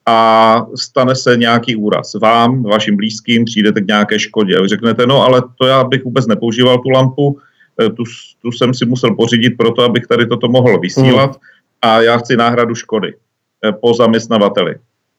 a 0.07 0.67
stane 0.75 1.15
se 1.15 1.37
nějaký 1.37 1.77
úraz 1.77 2.15
vám, 2.15 2.63
vašim 2.63 2.97
blízkým, 2.97 3.45
přijdete 3.45 3.81
k 3.81 3.87
nějaké 3.87 4.19
škodě. 4.19 4.57
A 4.57 4.63
vy 4.63 4.69
řeknete, 4.69 5.07
no 5.07 5.23
ale 5.23 5.43
to 5.59 5.67
já 5.67 5.85
bych 5.85 6.05
vůbec 6.05 6.27
nepoužíval 6.27 6.79
tu 6.79 6.91
lampu, 6.91 7.39
eh, 7.83 7.91
tu, 7.91 8.05
tu 8.43 8.53
jsem 8.53 8.75
si 8.75 8.87
musel 8.87 9.15
pořídit 9.15 9.51
proto, 9.51 9.83
abych 9.83 10.07
tady 10.07 10.27
toto 10.27 10.49
mohl 10.49 10.79
vysílat 10.79 11.41
a 11.83 12.01
já 12.01 12.19
chci 12.19 12.37
náhradu 12.37 12.75
škody 12.75 13.15
eh, 13.65 13.73
po 13.73 13.95
zaměstnavateli. 13.95 14.75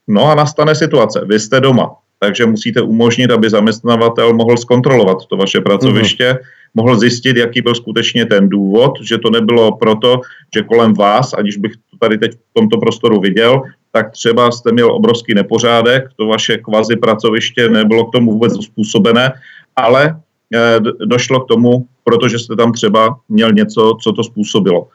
No 0.08 0.32
a 0.32 0.36
nastane 0.36 0.76
situace, 0.76 1.21
vy 1.26 1.39
jste 1.39 1.60
doma, 1.60 1.95
takže 2.23 2.45
musíte 2.45 2.81
umožnit, 2.81 3.31
aby 3.31 3.49
zaměstnavatel 3.49 4.33
mohl 4.33 4.57
zkontrolovat 4.57 5.25
to 5.27 5.38
vaše 5.38 5.62
pracoviště, 5.62 6.33
mm 6.33 6.63
mohl 6.75 6.97
zjistit, 6.97 7.38
jaký 7.38 7.62
byl 7.62 7.75
skutečně 7.75 8.25
ten 8.25 8.49
důvod, 8.49 8.91
že 9.01 9.17
to 9.17 9.29
nebylo 9.29 9.77
proto, 9.77 10.21
že 10.55 10.65
kolem 10.65 10.93
vás, 10.93 11.33
aniž 11.33 11.57
bych 11.57 11.71
to 11.91 11.97
tady 11.99 12.17
teď 12.17 12.31
v 12.33 12.53
tomto 12.53 12.77
prostoru 12.77 13.19
viděl, 13.19 13.62
tak 13.91 14.12
třeba 14.12 14.51
jste 14.51 14.71
měl 14.71 14.91
obrovský 14.91 15.33
nepořádek, 15.33 16.09
to 16.17 16.27
vaše 16.27 16.57
kvazi 16.57 16.95
pracoviště 16.95 17.69
nebylo 17.69 18.05
k 18.05 18.12
tomu 18.12 18.31
vůbec 18.31 18.65
způsobené, 18.65 19.33
ale 19.75 20.17
eh, 20.55 20.79
došlo 21.05 21.39
k 21.39 21.47
tomu, 21.47 21.86
protože 22.03 22.39
jste 22.39 22.55
tam 22.55 22.73
třeba 22.73 23.21
měl 23.29 23.51
něco, 23.51 23.97
co 24.01 24.13
to 24.13 24.23
způsobilo. 24.23 24.88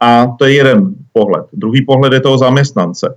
A 0.00 0.26
to 0.38 0.44
je 0.44 0.54
jeden 0.54 0.94
pohled. 1.12 1.44
Druhý 1.52 1.84
pohled 1.84 2.12
je 2.12 2.20
toho 2.20 2.38
zaměstnance. 2.38 3.14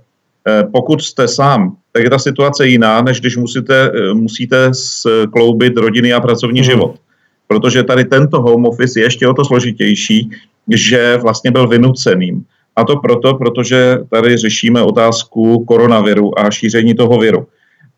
Eh, 0.48 0.64
pokud 0.72 1.02
jste 1.02 1.28
sám, 1.28 1.76
tak 1.92 2.04
je 2.04 2.10
ta 2.10 2.18
situace 2.18 2.66
jiná, 2.66 3.02
než 3.02 3.20
když 3.20 3.36
musíte, 3.36 3.90
eh, 3.94 4.14
musíte 4.14 4.70
skloubit 4.72 5.76
rodiny 5.76 6.12
a 6.12 6.20
pracovní 6.20 6.60
mm. 6.60 6.64
život 6.64 6.94
protože 7.50 7.82
tady 7.82 8.04
tento 8.04 8.42
home 8.42 8.66
office 8.66 9.00
je 9.00 9.04
ještě 9.04 9.28
o 9.28 9.34
to 9.34 9.44
složitější, 9.44 10.30
že 10.70 11.16
vlastně 11.16 11.50
byl 11.50 11.68
vynuceným. 11.68 12.44
A 12.76 12.84
to 12.84 12.96
proto, 12.96 13.34
protože 13.34 13.98
tady 14.10 14.36
řešíme 14.36 14.82
otázku 14.82 15.64
koronaviru 15.64 16.38
a 16.38 16.50
šíření 16.50 16.94
toho 16.94 17.18
viru. 17.18 17.46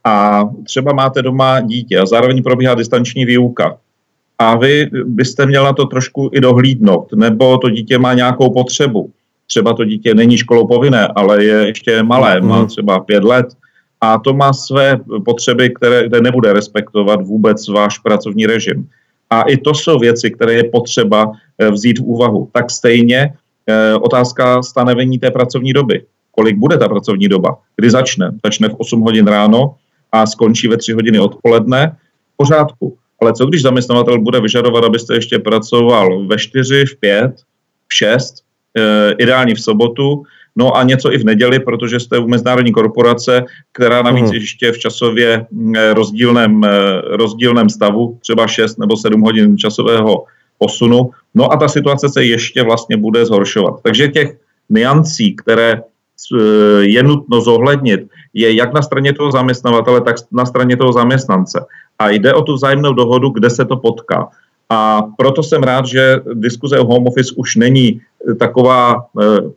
A 0.05 0.44
třeba 0.64 0.92
máte 0.92 1.22
doma 1.22 1.61
dítě 1.61 1.98
a 1.98 2.07
zároveň 2.07 2.42
probíhá 2.42 2.74
distanční 2.74 3.24
výuka. 3.24 3.76
A 4.38 4.57
vy 4.57 4.90
byste 5.05 5.46
měla 5.46 5.72
to 5.72 5.87
trošku 5.87 6.31
i 6.33 6.40
dohlídnout, 6.40 7.12
nebo 7.12 7.59
to 7.59 7.70
dítě 7.70 7.98
má 7.98 8.14
nějakou 8.14 8.50
potřebu. 8.50 9.11
Třeba 9.52 9.72
to 9.72 9.84
dítě 9.84 10.14
není 10.14 10.38
školou 10.38 10.66
povinné, 10.66 11.08
ale 11.16 11.44
je 11.44 11.66
ještě 11.66 12.02
malé, 12.02 12.40
má 12.40 12.58
mhm. 12.58 12.66
třeba 12.66 13.00
pět 13.00 13.24
let 13.24 13.46
a 14.00 14.18
to 14.18 14.34
má 14.34 14.52
své 14.52 15.00
potřeby, 15.24 15.70
které, 15.70 16.08
které 16.08 16.22
nebude 16.22 16.52
respektovat 16.52 17.22
vůbec 17.22 17.68
váš 17.68 17.98
pracovní 17.98 18.46
režim. 18.46 18.88
A 19.30 19.42
i 19.42 19.56
to 19.56 19.74
jsou 19.74 19.98
věci, 19.98 20.30
které 20.30 20.52
je 20.52 20.64
potřeba 20.64 21.32
eh, 21.58 21.70
vzít 21.70 21.98
v 21.98 22.02
úvahu. 22.02 22.48
Tak 22.52 22.70
stejně 22.70 23.32
eh, 23.66 23.94
otázka 23.94 24.62
stanovení 24.62 25.18
té 25.18 25.30
pracovní 25.30 25.72
doby. 25.72 26.04
Kolik 26.30 26.56
bude 26.56 26.78
ta 26.78 26.88
pracovní 26.88 27.28
doba? 27.28 27.58
Kdy 27.76 27.90
začne? 27.90 28.32
Začne 28.44 28.68
v 28.68 28.74
8 28.78 29.00
hodin 29.00 29.26
ráno 29.26 29.74
a 30.12 30.26
skončí 30.26 30.68
ve 30.68 30.76
3 30.76 30.92
hodiny 30.92 31.18
odpoledne? 31.18 31.96
V 32.34 32.36
pořádku. 32.36 32.96
Ale 33.20 33.32
co 33.32 33.46
když 33.46 33.62
zaměstnavatel 33.62 34.20
bude 34.20 34.40
vyžadovat, 34.40 34.84
abyste 34.84 35.14
ještě 35.14 35.38
pracoval 35.38 36.26
ve 36.26 36.38
4, 36.38 36.84
v 36.86 36.96
5, 36.96 37.32
v 37.88 37.94
6, 37.94 38.34
eh, 38.40 38.51
ideálně 39.18 39.54
v 39.54 39.61
sobotu, 39.61 40.24
No 40.56 40.76
a 40.76 40.82
něco 40.82 41.12
i 41.12 41.18
v 41.18 41.24
neděli, 41.24 41.61
protože 41.61 42.00
jste 42.00 42.18
u 42.18 42.28
mezinárodní 42.28 42.72
korporace, 42.72 43.44
která 43.72 44.02
navíc 44.02 44.30
mm. 44.30 44.35
ještě 44.35 44.72
v 44.72 44.78
časově 44.78 45.46
mm, 45.50 45.74
rozdílném, 45.92 46.64
eh, 46.64 46.70
rozdílném 47.16 47.68
stavu, 47.68 48.18
třeba 48.20 48.46
6 48.46 48.78
nebo 48.78 48.96
7 48.96 49.20
hodin 49.20 49.58
časového 49.58 50.24
posunu. 50.58 51.11
No 51.35 51.52
a 51.52 51.56
ta 51.56 51.68
situace 51.68 52.08
se 52.08 52.24
ještě 52.24 52.62
vlastně 52.62 52.96
bude 52.96 53.26
zhoršovat. 53.26 53.74
Takže 53.82 54.08
těch 54.08 54.37
niancí, 54.68 55.37
které 55.37 55.72
eh, 55.72 56.85
je 56.85 57.02
nutno 57.02 57.40
zohlednit, 57.40 58.00
je 58.35 58.54
jak 58.54 58.72
na 58.72 58.82
straně 58.82 59.12
toho 59.12 59.32
zaměstnavatele, 59.32 60.00
tak 60.00 60.16
na 60.32 60.46
straně 60.46 60.76
toho 60.76 60.92
zaměstnance. 60.92 61.64
A 61.98 62.11
jde 62.11 62.35
o 62.35 62.42
tu 62.42 62.54
vzájemnou 62.54 62.92
dohodu, 62.92 63.28
kde 63.28 63.50
se 63.50 63.64
to 63.64 63.76
potká. 63.76 64.28
A 64.72 65.02
proto 65.16 65.42
jsem 65.42 65.62
rád, 65.62 65.87
že 65.87 66.20
diskuze 66.35 66.78
o 66.78 66.85
home 66.85 67.06
office 67.06 67.35
už 67.37 67.56
není 67.56 68.00
taková 68.38 68.96
eh, 68.96 69.50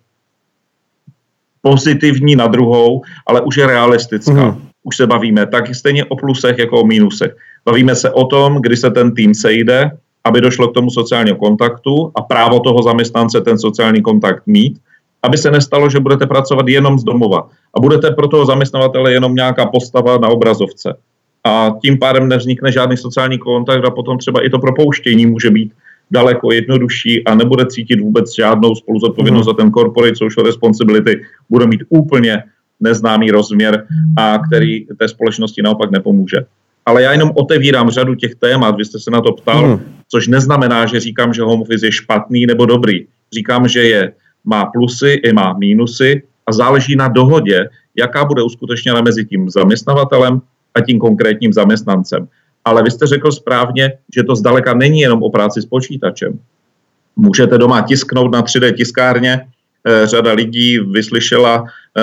pozitivní 1.62 2.36
na 2.36 2.48
druhou, 2.48 3.02
ale 3.28 3.42
už 3.42 3.58
je 3.58 3.68
realistická. 3.68 4.46
Mm. 4.46 4.62
Už 4.84 4.98
se 4.98 5.08
bavíme 5.08 5.46
tak 5.46 5.76
stejně 5.76 6.06
o 6.06 6.16
plusech 6.16 6.58
jako 6.60 6.82
o 6.82 6.86
mínusech. 6.86 7.36
Bavíme 7.66 7.96
se 7.96 8.12
o 8.12 8.26
tom, 8.26 8.62
kdy 8.62 8.78
se 8.78 8.92
ten 8.92 9.16
tým 9.16 9.34
sejde, 9.34 9.92
aby 10.24 10.42
došlo 10.42 10.68
k 10.68 10.74
tomu 10.74 10.90
sociálního 10.92 11.38
kontaktu 11.38 12.12
a 12.16 12.22
právo 12.22 12.60
toho 12.60 12.84
zaměstnance 12.84 13.42
ten 13.42 13.60
sociální 13.60 14.02
kontakt 14.02 14.44
mít, 14.46 14.80
aby 15.24 15.38
se 15.38 15.52
nestalo, 15.52 15.90
že 15.90 16.00
budete 16.00 16.28
pracovat 16.28 16.68
jenom 16.68 17.00
z 17.00 17.04
domova 17.04 17.48
a 17.78 17.80
budete 17.80 18.12
pro 18.12 18.28
toho 18.28 18.46
zaměstnavatele 18.46 19.14
jenom 19.14 19.36
nějaká 19.36 19.66
postava 19.66 20.18
na 20.18 20.28
obrazovce. 20.28 20.96
A 21.46 21.76
tím 21.82 22.00
pádem 22.00 22.28
nevznikne 22.28 22.72
žádný 22.72 22.98
sociální 22.98 23.38
kontakt 23.38 23.86
a 23.86 23.92
potom 23.92 24.18
třeba 24.18 24.46
i 24.46 24.50
to 24.50 24.60
propouštění 24.60 25.26
může 25.26 25.50
být 25.50 25.74
daleko 26.12 26.52
jednodušší 26.52 27.26
a 27.26 27.36
nebude 27.36 27.66
cítit 27.66 28.00
vůbec 28.00 28.36
žádnou 28.36 28.76
spoluzodpovědnost 28.76 29.46
mm. 29.46 29.50
za 29.50 29.54
ten 29.54 29.72
corporate 29.72 30.16
social 30.16 30.46
responsibility, 30.46 31.22
bude 31.50 31.66
mít 31.68 31.84
úplně 31.90 32.44
neznámý 32.80 33.32
rozměr 33.32 33.86
a 34.18 34.40
který 34.48 34.86
té 34.86 35.08
společnosti 35.08 35.62
naopak 35.62 35.92
nepomůže. 35.92 36.38
Ale 36.86 37.04
já 37.04 37.12
jenom 37.12 37.32
otevírám 37.36 37.90
řadu 37.90 38.16
těch 38.16 38.36
témat, 38.36 38.78
vy 38.78 38.86
jste 38.86 39.00
se 39.00 39.12
na 39.12 39.22
to 39.22 39.32
ptal, 39.32 39.68
mm. 39.68 39.80
což 40.08 40.28
neznamená, 40.28 40.86
že 40.86 41.00
říkám, 41.00 41.34
že 41.34 41.42
home 41.42 41.62
office 41.62 41.86
je 41.86 41.92
špatný 41.92 42.46
nebo 42.46 42.66
dobrý. 42.66 43.06
Říkám, 43.34 43.68
že 43.68 43.84
je, 43.84 44.12
má 44.46 44.66
plusy 44.66 45.10
i 45.10 45.34
má 45.34 45.54
mínusy 45.54 46.24
a 46.48 46.52
záleží 46.52 46.96
na 46.96 47.08
dohodě, 47.08 47.70
jaká 47.96 48.26
bude 48.26 48.44
uskutečněna 48.44 49.02
mezi 49.02 49.26
tím 49.26 49.50
zaměstnavatelem 49.50 50.42
a 50.76 50.82
tím 50.82 51.00
konkrétním 51.00 51.54
zaměstnancem. 51.54 52.28
Ale 52.66 52.84
vy 52.84 52.92
jste 52.92 53.08
řekl 53.08 53.32
správně, 53.32 53.94
že 54.16 54.24
to 54.24 54.36
zdaleka 54.36 54.74
není 54.74 55.00
jenom 55.00 55.24
o 55.24 55.30
práci 55.30 55.62
s 55.62 55.66
počítačem. 55.66 56.40
Můžete 57.16 57.58
doma 57.58 57.82
tisknout 57.82 58.32
na 58.32 58.42
3D 58.42 58.74
tiskárně, 58.74 59.48
eh, 59.88 60.08
řada 60.08 60.34
lidí 60.34 60.80
vyslyšela 60.80 61.64
eh, 61.64 62.02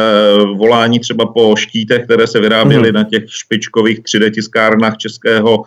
volání 0.57 1.01
třeba 1.01 1.27
po 1.27 1.57
štítech, 1.57 2.05
které 2.05 2.27
se 2.27 2.41
vyráběly 2.41 2.89
mm. 2.89 2.95
na 2.95 3.05
těch 3.05 3.25
špičkových 3.27 4.01
3D 4.01 4.31
tiskárnách 4.31 4.97
českého 4.97 5.65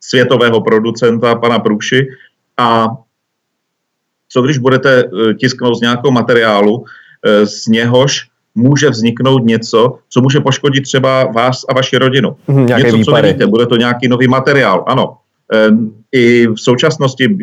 světového 0.00 0.60
producenta, 0.60 1.34
pana 1.34 1.58
Průši. 1.58 2.08
A 2.56 2.88
co 4.28 4.42
když 4.42 4.58
budete 4.58 5.04
eh, 5.04 5.34
tisknout 5.34 5.78
z 5.78 5.80
nějakého 5.80 6.10
materiálu, 6.10 6.84
z 7.44 7.66
něhož 7.66 8.29
může 8.54 8.90
vzniknout 8.90 9.44
něco, 9.44 9.98
co 10.08 10.20
může 10.20 10.40
poškodit 10.40 10.80
třeba 10.80 11.24
vás 11.24 11.64
a 11.68 11.74
vaši 11.74 11.98
rodinu. 11.98 12.36
Mm, 12.48 12.66
něco, 12.66 12.96
výpady. 12.96 13.04
co 13.04 13.12
nevíte, 13.12 13.46
bude 13.46 13.66
to 13.66 13.76
nějaký 13.76 14.08
nový 14.08 14.28
materiál, 14.28 14.84
ano. 14.86 15.16
I 16.12 16.46
v 16.46 16.56
současnosti 16.56 17.36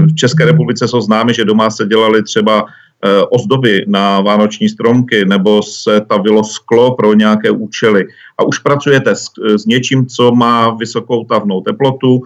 v 0.00 0.14
České 0.14 0.44
republice 0.44 0.88
jsou 0.88 1.00
známy, 1.00 1.34
že 1.34 1.44
doma 1.44 1.70
se 1.70 1.86
dělali 1.86 2.22
třeba 2.22 2.66
ozdoby 3.30 3.84
na 3.88 4.20
vánoční 4.20 4.68
stromky 4.68 5.24
nebo 5.24 5.62
se 5.62 6.00
tavilo 6.00 6.44
sklo 6.44 6.94
pro 6.94 7.14
nějaké 7.14 7.50
účely. 7.50 8.06
A 8.38 8.44
už 8.44 8.58
pracujete 8.58 9.10
s, 9.10 9.30
s 9.56 9.66
něčím, 9.66 10.06
co 10.06 10.32
má 10.32 10.70
vysokou 10.70 11.24
tavnou 11.24 11.60
teplotu, 11.60 12.22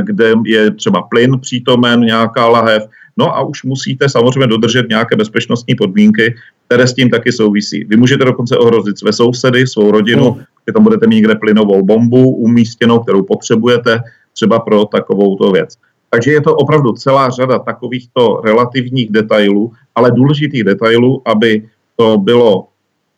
kde 0.00 0.32
je 0.46 0.70
třeba 0.70 1.02
plyn 1.02 1.40
přítomen, 1.40 2.00
nějaká 2.00 2.48
lahev, 2.48 2.82
No 3.16 3.36
a 3.36 3.40
už 3.40 3.64
musíte 3.64 4.08
samozřejmě 4.08 4.46
dodržet 4.46 4.88
nějaké 4.88 5.16
bezpečnostní 5.16 5.74
podmínky, 5.74 6.34
které 6.66 6.86
s 6.86 6.94
tím 6.94 7.10
taky 7.10 7.32
souvisí. 7.32 7.84
Vy 7.84 7.96
můžete 7.96 8.24
dokonce 8.24 8.58
ohrozit 8.58 8.98
své 8.98 9.12
sousedy, 9.12 9.66
svou 9.66 9.90
rodinu, 9.90 10.30
mm. 10.30 10.38
že 10.38 10.72
tam 10.74 10.82
budete 10.82 11.06
mít 11.06 11.16
někde 11.16 11.34
plynovou 11.34 11.82
bombu 11.82 12.30
umístěnou, 12.36 12.98
kterou 12.98 13.22
potřebujete 13.22 14.00
třeba 14.32 14.60
pro 14.60 14.84
takovou 14.84 15.52
věc. 15.52 15.76
Takže 16.10 16.32
je 16.32 16.40
to 16.40 16.54
opravdu 16.54 16.92
celá 16.92 17.30
řada 17.30 17.58
takovýchto 17.58 18.40
relativních 18.44 19.10
detailů, 19.10 19.72
ale 19.94 20.10
důležitých 20.10 20.64
detailů, 20.64 21.22
aby 21.24 21.68
to 21.96 22.18
bylo 22.18 22.66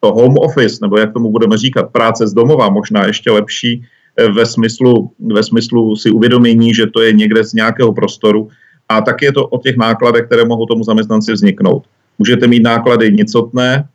to 0.00 0.12
home 0.12 0.38
office, 0.38 0.78
nebo 0.82 0.98
jak 0.98 1.12
tomu 1.12 1.30
budeme 1.30 1.58
říkat, 1.58 1.92
práce 1.92 2.26
z 2.26 2.34
domova, 2.34 2.68
možná 2.68 3.06
ještě 3.06 3.30
lepší 3.30 3.84
eh, 4.16 4.28
ve 4.28 4.46
smyslu, 4.46 5.10
ve 5.18 5.42
smyslu 5.42 5.96
si 5.96 6.10
uvědomění, 6.10 6.74
že 6.74 6.86
to 6.86 7.00
je 7.00 7.12
někde 7.12 7.44
z 7.44 7.52
nějakého 7.52 7.92
prostoru, 7.92 8.48
a 8.88 9.00
tak 9.00 9.22
je 9.22 9.32
to 9.32 9.46
o 9.46 9.58
těch 9.58 9.76
nákladech, 9.76 10.26
které 10.26 10.44
mohou 10.44 10.66
tomu 10.66 10.84
zaměstnanci 10.84 11.32
vzniknout. 11.32 11.84
Můžete 12.18 12.46
mít 12.46 12.62
náklady 12.62 13.12
nicotné, 13.12 13.88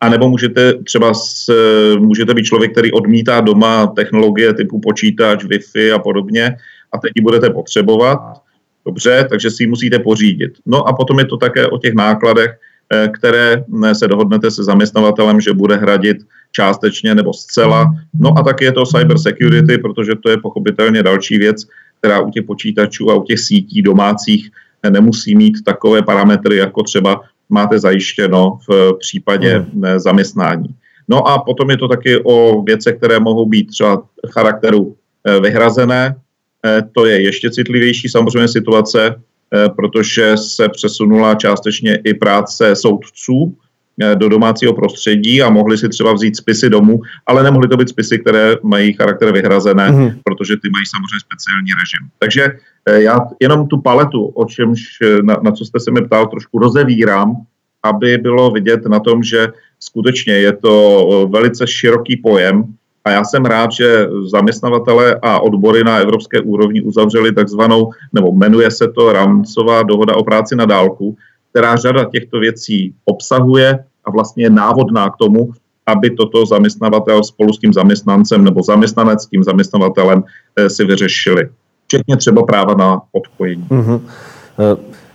anebo 0.00 0.28
můžete 0.28 0.72
třeba 0.84 1.14
s, 1.14 1.50
můžete 1.98 2.34
být 2.34 2.44
člověk, 2.44 2.72
který 2.72 2.92
odmítá 2.92 3.40
doma 3.40 3.86
technologie 3.86 4.54
typu 4.54 4.80
počítač, 4.80 5.44
Wi-Fi 5.44 5.94
a 5.94 5.98
podobně 5.98 6.56
a 6.92 6.98
teď 6.98 7.12
ji 7.16 7.22
budete 7.22 7.50
potřebovat. 7.50 8.18
Dobře, 8.86 9.26
takže 9.30 9.50
si 9.50 9.62
ji 9.62 9.66
musíte 9.66 9.98
pořídit. 9.98 10.52
No 10.66 10.88
a 10.88 10.92
potom 10.92 11.18
je 11.18 11.24
to 11.24 11.36
také 11.36 11.66
o 11.66 11.78
těch 11.78 11.94
nákladech, 11.94 12.50
eh, 12.92 13.08
které 13.08 13.64
eh, 13.84 13.94
se 13.94 14.08
dohodnete 14.08 14.50
se 14.50 14.64
zaměstnavatelem, 14.64 15.40
že 15.40 15.52
bude 15.52 15.76
hradit 15.76 16.16
částečně 16.52 17.14
nebo 17.14 17.32
zcela. 17.32 17.94
No 18.14 18.38
a 18.38 18.42
taky 18.42 18.64
je 18.64 18.72
to 18.72 18.86
cyber 18.86 19.18
security, 19.18 19.78
protože 19.78 20.12
to 20.22 20.30
je 20.30 20.36
pochopitelně 20.38 21.02
další 21.02 21.38
věc, 21.38 21.66
která 22.04 22.20
u 22.20 22.30
těch 22.30 22.44
počítačů 22.44 23.10
a 23.10 23.14
u 23.14 23.22
těch 23.22 23.40
sítí 23.40 23.82
domácích 23.82 24.50
nemusí 24.90 25.34
mít 25.34 25.64
takové 25.64 26.02
parametry, 26.02 26.56
jako 26.56 26.82
třeba 26.82 27.20
máte 27.48 27.78
zajištěno 27.78 28.58
v 28.68 28.92
případě 28.98 29.58
hmm. 29.58 29.82
zaměstnání. 29.96 30.68
No 31.08 31.28
a 31.28 31.38
potom 31.38 31.70
je 31.70 31.76
to 31.76 31.88
taky 31.88 32.20
o 32.24 32.62
věcech, 32.62 32.96
které 32.96 33.20
mohou 33.20 33.46
být 33.46 33.64
třeba 33.70 34.02
charakteru 34.32 34.96
eh, 35.24 35.40
vyhrazené. 35.40 36.16
Eh, 36.66 36.82
to 36.92 37.06
je 37.06 37.22
ještě 37.22 37.50
citlivější 37.50 38.08
samozřejmě 38.08 38.48
situace, 38.48 39.16
eh, 39.16 39.68
protože 39.68 40.36
se 40.36 40.68
přesunula 40.68 41.34
částečně 41.34 42.00
i 42.04 42.14
práce 42.14 42.76
soudců 42.76 43.48
Eh, 43.48 43.63
do 44.14 44.28
domácího 44.28 44.72
prostředí 44.72 45.42
a 45.42 45.50
mohli 45.50 45.78
si 45.78 45.88
třeba 45.88 46.12
vzít 46.12 46.36
spisy 46.36 46.70
domů, 46.70 47.00
ale 47.26 47.42
nemohly 47.42 47.68
to 47.68 47.76
být 47.76 47.88
spisy, 47.88 48.18
které 48.18 48.56
mají 48.62 48.92
charakter 48.92 49.32
vyhrazené, 49.32 49.90
mm-hmm. 49.90 50.14
protože 50.24 50.56
ty 50.56 50.70
mají 50.70 50.84
samozřejmě 50.86 51.20
speciální 51.20 51.70
režim. 51.80 52.10
Takže 52.18 52.58
eh, 52.88 53.02
já 53.02 53.20
jenom 53.40 53.68
tu 53.68 53.80
paletu, 53.80 54.26
o 54.26 54.44
čemž, 54.44 54.80
eh, 55.02 55.22
na, 55.22 55.36
na 55.42 55.50
co 55.52 55.64
jste 55.64 55.80
se 55.80 55.90
mi 55.90 56.02
ptal, 56.02 56.26
trošku 56.26 56.58
rozevírám, 56.58 57.36
aby 57.82 58.18
bylo 58.18 58.50
vidět 58.50 58.86
na 58.86 59.00
tom, 59.00 59.22
že 59.22 59.48
skutečně 59.80 60.32
je 60.32 60.52
to 60.52 61.28
velice 61.32 61.66
široký 61.66 62.16
pojem 62.16 62.64
a 63.04 63.10
já 63.10 63.24
jsem 63.24 63.44
rád, 63.44 63.72
že 63.72 64.08
zaměstnavatele 64.30 65.18
a 65.22 65.40
odbory 65.40 65.84
na 65.84 65.96
evropské 65.96 66.40
úrovni 66.40 66.80
uzavřeli 66.80 67.32
takzvanou, 67.32 67.90
nebo 68.12 68.32
jmenuje 68.32 68.70
se 68.70 68.88
to 68.88 69.12
rámcová 69.12 69.82
dohoda 69.82 70.16
o 70.16 70.24
práci 70.24 70.56
na 70.56 70.64
dálku, 70.64 71.16
která 71.54 71.76
řada 71.76 72.04
těchto 72.04 72.38
věcí 72.40 72.94
obsahuje 73.04 73.78
a 74.04 74.10
vlastně 74.10 74.44
je 74.44 74.50
návodná 74.50 75.10
k 75.10 75.16
tomu, 75.16 75.50
aby 75.86 76.10
toto 76.10 76.46
zaměstnavatel 76.46 77.24
spolu 77.24 77.52
s 77.52 77.58
tím 77.58 77.72
zaměstnancem 77.72 78.44
nebo 78.44 78.62
zaměstnanec 78.62 79.22
s 79.22 79.26
tím 79.26 79.44
zaměstnavatelem 79.44 80.24
eh, 80.56 80.70
si 80.70 80.84
vyřešili. 80.84 81.48
Včetně 81.86 82.16
třeba 82.16 82.42
práva 82.42 82.74
na 82.74 83.00
odpojení. 83.12 83.66
Mm-hmm. 83.70 84.00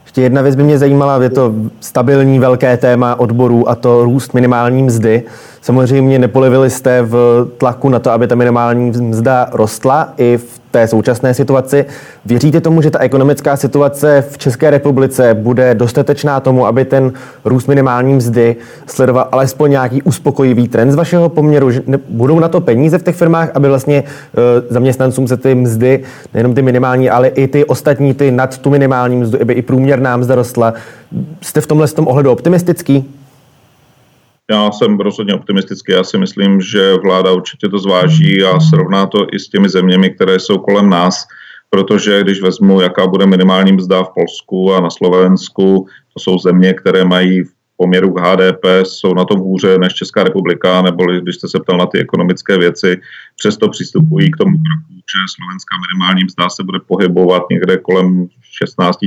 Ještě 0.03 0.21
jedna 0.21 0.41
věc 0.41 0.55
by 0.55 0.63
mě 0.63 0.77
zajímala, 0.77 1.23
je 1.23 1.29
to 1.29 1.53
stabilní 1.79 2.39
velké 2.39 2.77
téma 2.77 3.19
odborů 3.19 3.69
a 3.69 3.75
to 3.75 4.03
růst 4.03 4.33
minimální 4.33 4.83
mzdy. 4.83 5.23
Samozřejmě 5.61 6.19
nepolevili 6.19 6.69
jste 6.69 7.01
v 7.01 7.47
tlaku 7.57 7.89
na 7.89 7.99
to, 7.99 8.11
aby 8.11 8.27
ta 8.27 8.35
minimální 8.35 8.89
mzda 8.89 9.49
rostla 9.51 10.13
i 10.17 10.37
v 10.37 10.58
té 10.71 10.87
současné 10.87 11.33
situaci. 11.33 11.85
Věříte 12.25 12.61
tomu, 12.61 12.81
že 12.81 12.91
ta 12.91 12.99
ekonomická 12.99 13.55
situace 13.57 14.23
v 14.29 14.37
České 14.37 14.69
republice 14.69 15.33
bude 15.33 15.75
dostatečná 15.75 16.39
tomu, 16.39 16.65
aby 16.65 16.85
ten 16.85 17.11
růst 17.45 17.67
minimální 17.67 18.13
mzdy 18.13 18.55
sledoval 18.87 19.27
alespoň 19.31 19.71
nějaký 19.71 20.01
uspokojivý 20.01 20.67
trend 20.67 20.91
z 20.91 20.95
vašeho 20.95 21.29
poměru? 21.29 21.71
Že 21.71 21.81
budou 22.09 22.39
na 22.39 22.47
to 22.47 22.61
peníze 22.61 22.97
v 22.97 23.03
těch 23.03 23.15
firmách, 23.15 23.51
aby 23.53 23.67
vlastně 23.67 24.03
uh, 24.03 24.43
zaměstnancům 24.69 25.27
se 25.27 25.37
ty 25.37 25.55
mzdy, 25.55 26.03
nejenom 26.33 26.53
ty 26.53 26.61
minimální, 26.61 27.09
ale 27.09 27.27
i 27.27 27.47
ty 27.47 27.65
ostatní, 27.65 28.13
ty 28.13 28.31
nad 28.31 28.57
tu 28.57 28.69
minimální 28.69 29.17
mzdu, 29.17 29.37
aby 29.41 29.53
i 29.53 29.61
průměrná 29.61 30.17
mzda 30.17 30.35
rostla. 30.35 30.73
Jste 31.41 31.61
v 31.61 31.67
tomhle 31.67 31.87
tom 31.87 32.07
ohledu 32.07 32.31
optimistický? 32.31 33.18
Já 34.49 34.71
jsem 34.71 34.99
rozhodně 34.99 35.33
optimistický. 35.33 35.91
Já 35.91 36.03
si 36.03 36.17
myslím, 36.17 36.61
že 36.61 36.95
vláda 37.03 37.31
určitě 37.31 37.69
to 37.69 37.79
zváží 37.79 38.43
a 38.43 38.59
srovná 38.59 39.05
to 39.05 39.27
i 39.33 39.39
s 39.39 39.49
těmi 39.49 39.69
zeměmi, 39.69 40.09
které 40.09 40.39
jsou 40.39 40.57
kolem 40.57 40.89
nás, 40.89 41.27
protože 41.69 42.23
když 42.23 42.41
vezmu, 42.41 42.81
jaká 42.81 43.07
bude 43.07 43.25
minimální 43.25 43.71
mzda 43.71 44.03
v 44.03 44.13
Polsku 44.13 44.73
a 44.73 44.81
na 44.81 44.89
Slovensku, 44.89 45.87
to 46.13 46.19
jsou 46.19 46.37
země, 46.37 46.73
které 46.73 47.05
mají 47.05 47.43
v 47.43 47.49
poměru 47.77 48.13
k 48.13 48.19
HDP, 48.19 48.65
jsou 48.83 49.13
na 49.13 49.25
tom 49.25 49.39
hůře 49.39 49.77
než 49.77 49.93
Česká 49.93 50.23
republika, 50.23 50.81
nebo 50.81 51.05
když 51.05 51.35
jste 51.35 51.47
se 51.47 51.59
ptal 51.59 51.77
na 51.77 51.85
ty 51.85 51.99
ekonomické 51.99 52.57
věci, 52.57 53.01
přesto 53.37 53.69
přistupují 53.69 54.31
k 54.31 54.37
tomu 54.37 54.51
kroku, 54.51 54.93
že 54.93 55.33
slovenská 55.35 55.75
minimální 55.87 56.23
mzda 56.23 56.49
se 56.49 56.63
bude 56.63 56.79
pohybovat 56.87 57.43
někde 57.51 57.77
kolem 57.77 58.27
16 58.41 58.99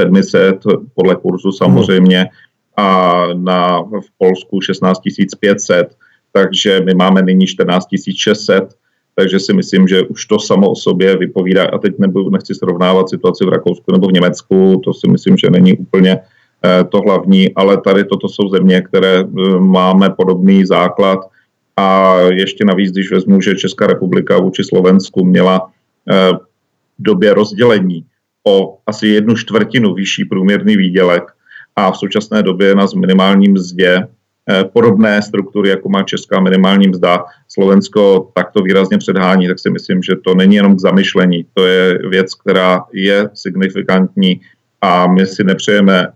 700 0.00 0.64
podle 0.94 1.16
kurzu 1.16 1.52
samozřejmě. 1.52 2.28
A 2.76 3.26
na, 3.34 3.82
v 3.82 4.08
Polsku 4.18 4.60
16 4.60 5.00
500, 5.40 5.96
takže 6.32 6.80
my 6.84 6.94
máme 6.94 7.22
nyní 7.22 7.46
14 7.46 7.86
600, 8.16 8.74
takže 9.14 9.40
si 9.40 9.52
myslím, 9.52 9.88
že 9.88 10.02
už 10.02 10.26
to 10.26 10.38
samo 10.38 10.70
o 10.70 10.76
sobě 10.76 11.16
vypovídá, 11.16 11.64
a 11.64 11.78
teď 11.78 11.98
nebudu, 11.98 12.30
nechci 12.30 12.54
srovnávat 12.54 13.10
situaci 13.10 13.44
v 13.44 13.48
Rakousku 13.48 13.92
nebo 13.92 14.08
v 14.08 14.12
Německu, 14.12 14.80
to 14.84 14.94
si 14.94 15.08
myslím, 15.08 15.36
že 15.36 15.50
není 15.50 15.76
úplně 15.76 16.18
eh, 16.18 16.84
to 16.84 17.00
hlavní, 17.00 17.54
ale 17.54 17.80
tady 17.80 18.04
toto 18.04 18.28
jsou 18.28 18.48
země, 18.48 18.82
které 18.82 19.20
eh, 19.20 19.58
máme 19.58 20.10
podobný 20.10 20.66
základ. 20.66 21.18
A 21.76 22.18
ještě 22.18 22.64
navíc, 22.64 22.92
když 22.92 23.12
vezmu, 23.12 23.40
že 23.40 23.54
Česká 23.54 23.86
republika 23.86 24.38
vůči 24.38 24.64
Slovensku 24.64 25.24
měla 25.24 25.70
eh, 26.10 26.32
v 26.98 27.02
době 27.02 27.34
rozdělení 27.34 28.04
o 28.46 28.78
asi 28.86 29.08
jednu 29.08 29.34
čtvrtinu 29.34 29.94
vyšší 29.94 30.24
průměrný 30.24 30.76
výdělek, 30.76 31.24
a 31.76 31.92
v 31.92 31.96
současné 31.96 32.42
době 32.42 32.74
na 32.74 32.86
minimální 32.96 33.48
mzdě 33.48 34.06
eh, 34.50 34.64
podobné 34.64 35.22
struktury, 35.22 35.68
jako 35.68 35.88
má 35.88 36.02
česká 36.02 36.40
minimální 36.40 36.88
mzda, 36.88 37.24
Slovensko 37.48 38.30
takto 38.34 38.62
výrazně 38.62 38.98
předhání, 38.98 39.48
tak 39.48 39.58
si 39.58 39.70
myslím, 39.70 40.02
že 40.02 40.16
to 40.24 40.34
není 40.34 40.56
jenom 40.56 40.76
k 40.76 40.80
zamyšlení. 40.80 41.46
To 41.54 41.66
je 41.66 41.98
věc, 42.08 42.34
která 42.34 42.84
je 42.92 43.28
signifikantní 43.34 44.40
a 44.80 45.06
my 45.06 45.26
si 45.26 45.44
nepřejeme, 45.44 46.08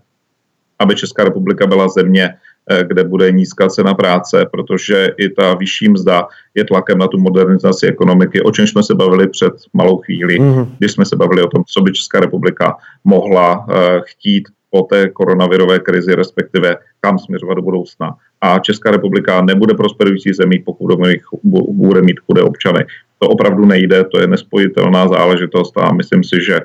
aby 0.79 0.95
Česká 0.95 1.23
republika 1.23 1.67
byla 1.67 1.87
země, 1.87 2.29
eh, 2.69 2.83
kde 2.83 3.03
bude 3.03 3.31
nízká 3.31 3.67
cena 3.67 3.93
práce, 3.93 4.45
protože 4.51 5.11
i 5.17 5.29
ta 5.29 5.53
vyšší 5.53 5.89
mzda 5.89 6.27
je 6.55 6.65
tlakem 6.65 6.97
na 6.97 7.07
tu 7.07 7.17
modernizaci 7.17 7.87
ekonomiky, 7.87 8.41
o 8.41 8.51
čem 8.51 8.67
jsme 8.67 8.83
se 8.83 8.95
bavili 8.95 9.27
před 9.27 9.53
malou 9.73 9.97
chvíli, 9.97 10.39
mm-hmm. 10.39 10.67
když 10.77 10.91
jsme 10.91 11.05
se 11.05 11.15
bavili 11.15 11.43
o 11.43 11.47
tom, 11.47 11.63
co 11.67 11.81
by 11.81 11.91
Česká 11.91 12.19
republika 12.19 12.77
mohla 13.03 13.57
uh, 13.57 13.75
chtít 14.05 14.47
po 14.71 14.81
té 14.81 15.09
koronavirové 15.09 15.79
krizi, 15.79 16.15
respektive 16.15 16.77
kam 17.01 17.19
směřovat 17.19 17.53
do 17.53 17.61
budoucna. 17.61 18.15
A 18.41 18.59
Česká 18.59 18.91
republika 18.91 19.41
nebude 19.41 19.73
prosperující 19.73 20.33
zemí, 20.33 20.59
pokud 20.59 20.99
bude 21.71 22.01
mít 22.01 22.19
chudé 22.19 22.41
občany. 22.41 22.85
to 23.19 23.29
opravdu 23.29 23.65
nejde, 23.65 24.03
to 24.03 24.19
je 24.19 24.27
nespojitelná 24.27 25.07
záležitost 25.07 25.77
a 25.77 25.93
myslím 25.93 26.23
si, 26.23 26.35
že 26.41 26.59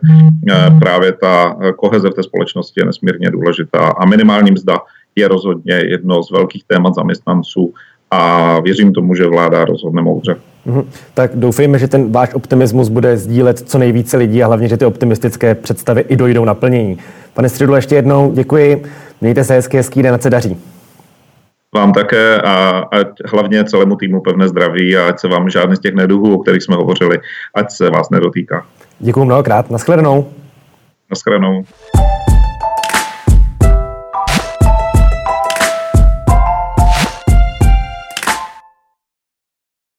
právě 0.78 1.12
ta 1.12 1.56
koheze 1.76 2.08
v 2.08 2.14
té 2.14 2.22
společnosti 2.22 2.80
je 2.80 2.84
nesmírně 2.84 3.30
důležitá 3.30 3.78
a 3.78 4.06
minimální 4.06 4.50
mzda 4.50 4.78
je 5.16 5.28
rozhodně 5.28 5.74
jedno 5.74 6.22
z 6.22 6.30
velkých 6.30 6.64
témat 6.64 6.94
zaměstnanců 6.94 7.74
a 8.10 8.60
věřím 8.60 8.92
tomu, 8.92 9.14
že 9.14 9.26
vláda 9.26 9.64
rozhodne 9.64 10.02
moudře. 10.02 10.36
Mm-hmm. 10.66 10.84
Tak 11.14 11.30
doufejme, 11.34 11.78
že 11.78 11.88
ten 11.88 12.12
váš 12.12 12.34
optimismus 12.34 12.88
bude 12.88 13.16
sdílet 13.16 13.58
co 13.58 13.78
nejvíce 13.78 14.16
lidí 14.16 14.42
a 14.42 14.46
hlavně, 14.46 14.68
že 14.68 14.76
ty 14.76 14.84
optimistické 14.84 15.54
představy 15.54 16.04
i 16.08 16.16
dojdou 16.16 16.44
naplnění. 16.44 16.98
Pane 17.34 17.48
Středu, 17.48 17.74
ještě 17.74 17.94
jednou 17.94 18.32
děkuji. 18.32 18.84
Mějte 19.20 19.44
se 19.44 19.54
hezky, 19.54 19.76
hezký 19.76 20.02
den, 20.02 20.14
ať 20.14 20.22
se 20.22 20.30
daří. 20.30 20.56
Vám 21.74 21.92
také 21.92 22.40
a 22.40 22.84
ať 22.92 23.06
hlavně 23.26 23.64
celému 23.64 23.96
týmu 23.96 24.20
pevné 24.20 24.48
zdraví 24.48 24.96
a 24.96 25.08
ať 25.08 25.20
se 25.20 25.28
vám 25.28 25.50
žádný 25.50 25.76
z 25.76 25.80
těch 25.80 25.94
neduhů, 25.94 26.34
o 26.34 26.38
kterých 26.38 26.62
jsme 26.62 26.76
hovořili, 26.76 27.20
ať 27.54 27.70
se 27.70 27.90
vás 27.90 28.10
nedotýká. 28.10 28.66
Děkuji 28.98 29.24
mnohokrát. 29.24 29.70
Naschledanou. 29.70 30.30
Naschledanou. 31.10 31.64